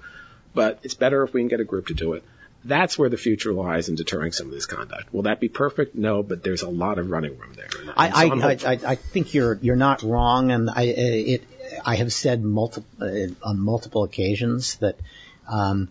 [0.53, 2.23] but it's better if we can get a group to do it.
[2.65, 5.13] That's where the future lies in deterring some of this conduct.
[5.13, 5.95] Will that be perfect?
[5.95, 7.67] No, but there's a lot of running room there.
[7.97, 11.43] I, so I, I, I, think you're you're not wrong, and I it
[11.83, 14.97] I have said multiple uh, on multiple occasions that
[15.45, 15.89] um,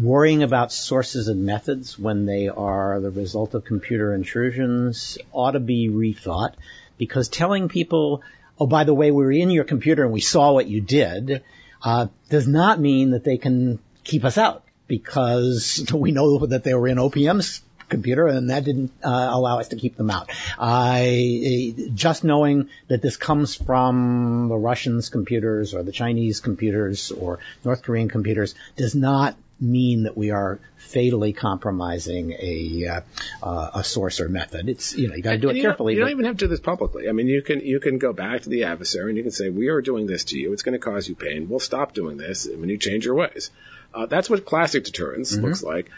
[0.00, 5.60] worrying about sources and methods when they are the result of computer intrusions ought to
[5.60, 6.54] be rethought
[6.98, 8.22] because telling people,
[8.58, 11.42] oh, by the way, we were in your computer and we saw what you did,
[11.82, 16.74] uh, does not mean that they can keep us out because we know that they
[16.74, 20.30] were in OPM's computer and that didn't uh, allow us to keep them out.
[20.58, 27.38] I just knowing that this comes from the Russians' computers or the Chinese computers or
[27.64, 33.02] North Korean computers does not mean that we are fatally compromising a
[33.42, 34.68] uh, a source or method.
[34.68, 35.94] It's you know you got to do it carefully.
[35.94, 37.08] Don't, you don't even have to do this publicly.
[37.08, 39.48] I mean, you can you can go back to the adversary and you can say,
[39.48, 40.52] "We are doing this to you.
[40.52, 41.48] It's going to cause you pain.
[41.48, 43.50] We'll stop doing this when you change your ways."
[43.92, 45.46] Uh, that's what classic deterrence mm-hmm.
[45.46, 45.90] looks like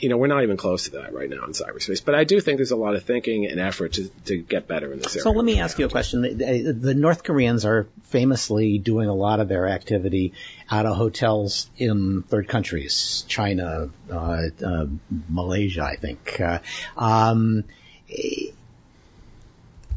[0.00, 2.04] you know, we're not even close to that right now in cyberspace.
[2.04, 4.92] But I do think there's a lot of thinking and effort to, to get better
[4.92, 5.22] in this area.
[5.22, 6.22] So let me ask you a question.
[6.22, 10.34] The, the, North Koreans are famously doing a lot of their activity
[10.70, 14.86] out of hotels in third countries, China, uh, uh,
[15.28, 16.40] Malaysia, I think.
[16.40, 16.58] Uh,
[16.96, 17.64] um,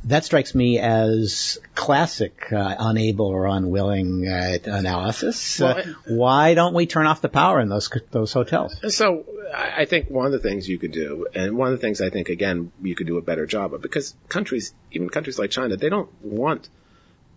[0.06, 5.60] that strikes me as classic uh, unable or unwilling uh, analysis.
[5.60, 8.76] Well, uh, why don't we turn off the power in those those hotels?
[8.94, 12.02] So I think one of the things you could do, and one of the things
[12.02, 15.52] I think again you could do a better job of, because countries, even countries like
[15.52, 16.70] China, they don't want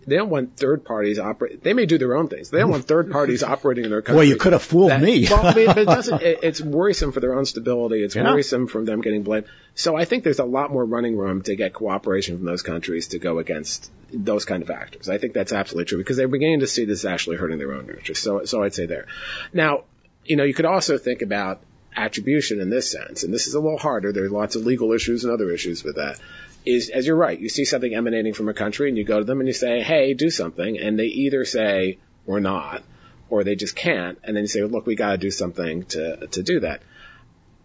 [0.07, 1.63] they don't want third parties operate.
[1.63, 2.51] They may do their own things.
[2.51, 4.17] They don't want third parties operating in their country.
[4.17, 5.27] Well, you could have fooled that, me.
[5.31, 6.23] well, I mean, but it doesn't.
[6.23, 8.03] It, it's worrisome for their own stability.
[8.03, 8.25] It's yeah.
[8.25, 9.47] worrisome from them getting blamed.
[9.75, 13.09] So I think there's a lot more running room to get cooperation from those countries
[13.09, 15.09] to go against those kind of actors.
[15.09, 17.89] I think that's absolutely true because they're beginning to see this actually hurting their own
[17.91, 18.23] interests.
[18.23, 19.07] So, so I'd say there.
[19.53, 19.85] Now,
[20.25, 21.61] you know, you could also think about
[21.97, 24.13] attribution in this sense, and this is a little harder.
[24.13, 26.19] There's lots of legal issues and other issues with that
[26.65, 29.25] is, as you're right, you see something emanating from a country and you go to
[29.25, 30.79] them and you say, hey, do something.
[30.79, 32.83] And they either say, we're not,
[33.29, 34.19] or they just can't.
[34.25, 36.83] And then you say, look, we got to do something to, to do that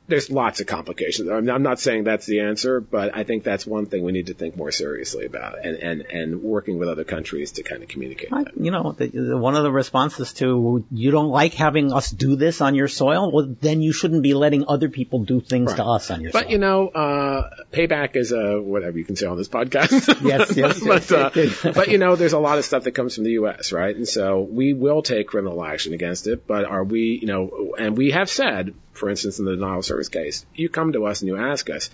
[0.10, 1.30] there's lots of complications.
[1.30, 4.28] I'm, I'm not saying that's the answer, but I think that's one thing we need
[4.28, 7.90] to think more seriously about, and and and working with other countries to kind of
[7.90, 8.30] communicate.
[8.34, 12.10] I, you know, the, the, one of the responses to you don't like having us
[12.10, 15.72] do this on your soil, well, then you shouldn't be letting other people do things
[15.72, 15.78] right.
[15.78, 16.44] to us on your but, soil.
[16.46, 20.22] But you know, uh, payback is a whatever you can say on this podcast.
[20.24, 20.80] yes, yes.
[20.80, 23.72] but uh, but you know, there's a lot of stuff that comes from the U.S.
[23.72, 26.48] right, and so we will take criminal action against it.
[26.48, 29.86] But are we, you know, and we have said for instance, in the denial of
[29.86, 31.90] service case, you come to us and you ask us,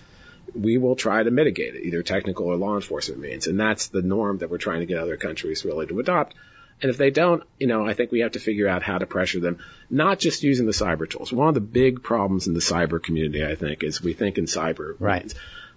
[0.54, 3.46] we will try to mitigate it, either technical or law enforcement means.
[3.46, 6.34] And that's the norm that we're trying to get other countries really to adopt.
[6.82, 9.06] And if they don't, you know, I think we have to figure out how to
[9.06, 11.32] pressure them, not just using the cyber tools.
[11.32, 14.44] One of the big problems in the cyber community, I think, is we think in
[14.44, 14.94] cyber.
[14.98, 15.22] Right.
[15.22, 15.34] Means.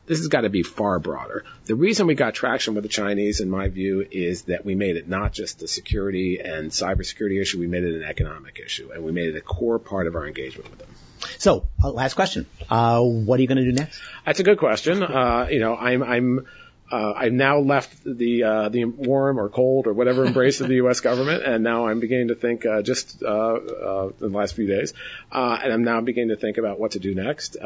[0.07, 1.45] This has got to be far broader.
[1.65, 4.97] The reason we got traction with the Chinese, in my view, is that we made
[4.97, 9.03] it not just a security and cybersecurity issue, we made it an economic issue, and
[9.03, 10.89] we made it a core part of our engagement with them.
[11.37, 12.45] So, uh, last question.
[12.69, 13.99] Uh, what are you going to do next?
[14.25, 15.03] That's a good question.
[15.03, 16.47] Uh, you know, I'm, I'm,
[16.91, 20.75] uh, I now left the uh, the warm or cold or whatever embrace of the
[20.75, 21.01] U.S.
[21.01, 24.65] government, and now I'm beginning to think uh, just uh, uh, in the last few
[24.65, 24.93] days,
[25.31, 27.57] uh, and I'm now beginning to think about what to do next.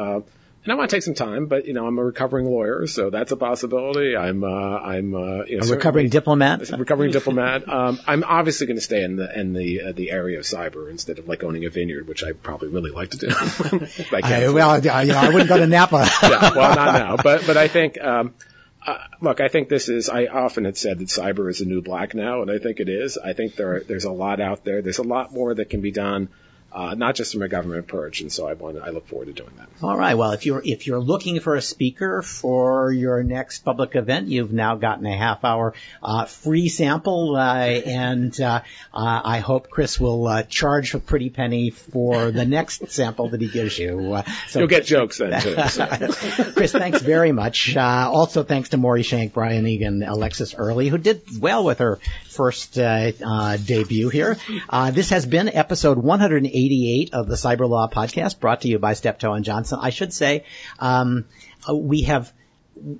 [0.64, 3.10] And I want to take some time, but you know, I'm a recovering lawyer, so
[3.10, 4.16] that's a possibility.
[4.16, 6.70] I'm, uh, I'm, uh, you know, A recovering diplomat.
[6.70, 7.68] a recovering diplomat.
[7.68, 10.90] Um, I'm obviously going to stay in the in the uh, the area of cyber
[10.90, 13.28] instead of like owning a vineyard, which I probably really like to do.
[14.12, 14.44] I.
[14.44, 16.06] I, well, I- you know, I wouldn't go to Napa.
[16.22, 18.00] yeah, well, not now, but but I think.
[18.00, 18.34] Um,
[18.86, 20.08] uh, look, I think this is.
[20.08, 22.88] I often had said that cyber is a new black now, and I think it
[22.88, 23.16] is.
[23.18, 24.80] I think there are, there's a lot out there.
[24.82, 26.28] There's a lot more that can be done,
[26.74, 28.78] uh, not just from a government approach, and so I want.
[28.82, 29.68] I look forward to doing that.
[29.80, 30.14] All right.
[30.14, 34.52] Well, if you're if you're looking for a speaker for your next public event, you've
[34.52, 38.62] now gotten a half hour uh, free sample, uh, and uh,
[38.92, 43.40] uh, I hope Chris will uh, charge a pretty penny for the next sample that
[43.40, 44.14] he gives you.
[44.14, 45.56] Uh, so You'll get jokes then too.
[45.68, 45.86] so.
[46.54, 47.76] Chris, thanks very much.
[47.76, 52.00] Uh, also, thanks to Maury Shenk, Brian Egan, Alexis Early, who did well with her
[52.26, 54.36] first uh, uh, debut here.
[54.68, 55.98] Uh, this has been episode
[56.64, 59.78] 188 of the Cyberlaw Podcast, brought to you by Steptoe and Johnson.
[59.82, 60.44] I should say
[60.78, 61.26] um,
[61.70, 62.32] we have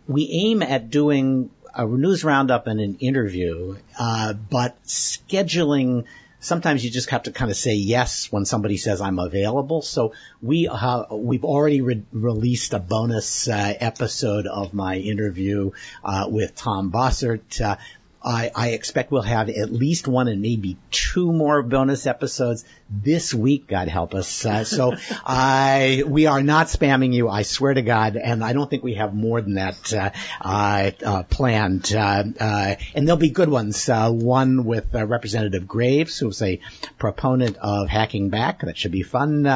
[0.06, 6.04] we aim at doing a news roundup and an interview, uh, but scheduling.
[6.40, 9.80] Sometimes you just have to kind of say yes when somebody says I'm available.
[9.80, 10.12] So
[10.42, 15.70] we uh, we've already re- released a bonus uh, episode of my interview
[16.04, 17.62] uh, with Tom Bossert.
[17.62, 17.76] Uh,
[18.24, 22.64] I, I expect we'll have at least one and maybe two more bonus episodes
[23.02, 24.44] this week, God help us.
[24.44, 28.68] Uh, so I, we are not spamming you, I swear to God, and I don't
[28.68, 31.92] think we have more than that uh, uh, uh, planned.
[31.94, 33.88] Uh, uh, and there'll be good ones.
[33.88, 36.60] Uh, one with Representative Graves, who's a
[36.98, 38.60] proponent of hacking back.
[38.60, 39.46] That should be fun.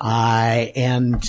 [0.00, 1.24] And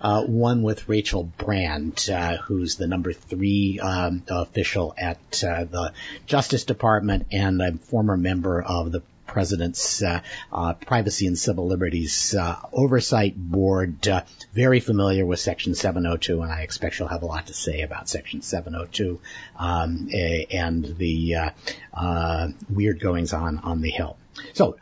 [0.00, 2.00] one with Rachel Brand,
[2.46, 5.92] who's the number three um, official at the
[6.26, 10.20] Justice Department and a former member of the President's uh,
[10.52, 14.22] uh, Privacy and Civil Liberties uh, Oversight Board, uh,
[14.52, 18.08] very familiar with Section 702, and I expect she'll have a lot to say about
[18.08, 19.20] Section 702
[19.58, 21.50] um, and the uh,
[21.92, 24.16] uh, weird goings on on the Hill.
[24.52, 24.76] So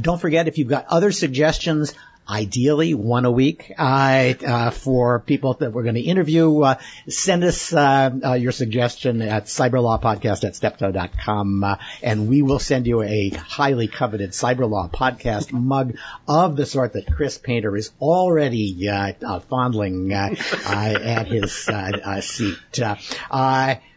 [0.00, 1.94] don't forget if you've got other suggestions.
[2.28, 6.60] Ideally, one a week uh, uh, for people that we're going to interview.
[6.60, 6.74] Uh,
[7.08, 12.88] send us uh, uh, your suggestion at cyberlawpodcast at steptoe.com, uh, and we will send
[12.88, 15.96] you a highly coveted Cyberlaw podcast mug
[16.26, 18.88] of the sort that Chris Painter is already
[19.48, 21.68] fondling at his
[22.22, 22.56] seat.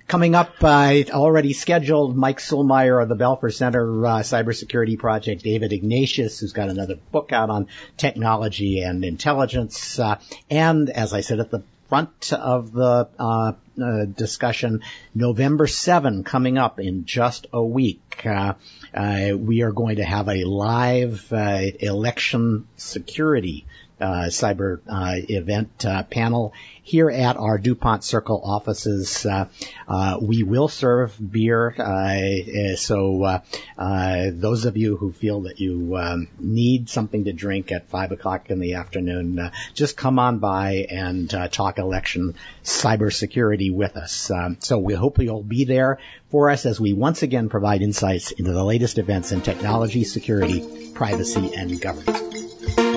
[0.10, 5.72] Coming up, uh, already scheduled, Mike Sulmeyer of the Belfer Center uh, Cybersecurity Project, David
[5.72, 11.40] Ignatius, who's got another book out on technology and intelligence, uh, and as I said
[11.40, 14.82] at the front of the uh, uh, discussion,
[15.14, 18.26] November 7 coming up in just a week.
[18.26, 18.56] Uh,
[18.96, 23.68] uh, we are going to have a live uh, election security
[24.00, 26.54] cyber uh, event uh, panel
[26.90, 29.26] here at our Dupont Circle offices.
[29.26, 29.46] Uh,
[29.88, 33.42] uh, we will serve beer, uh, uh, so uh,
[33.78, 38.12] uh, those of you who feel that you um, need something to drink at five
[38.12, 42.34] o'clock in the afternoon, uh, just come on by and uh, talk election
[42.64, 44.32] cybersecurity with us.
[44.32, 46.00] Um, so we hope you'll be there
[46.32, 50.92] for us as we once again provide insights into the latest events in technology, security,
[50.94, 52.89] privacy, and governance.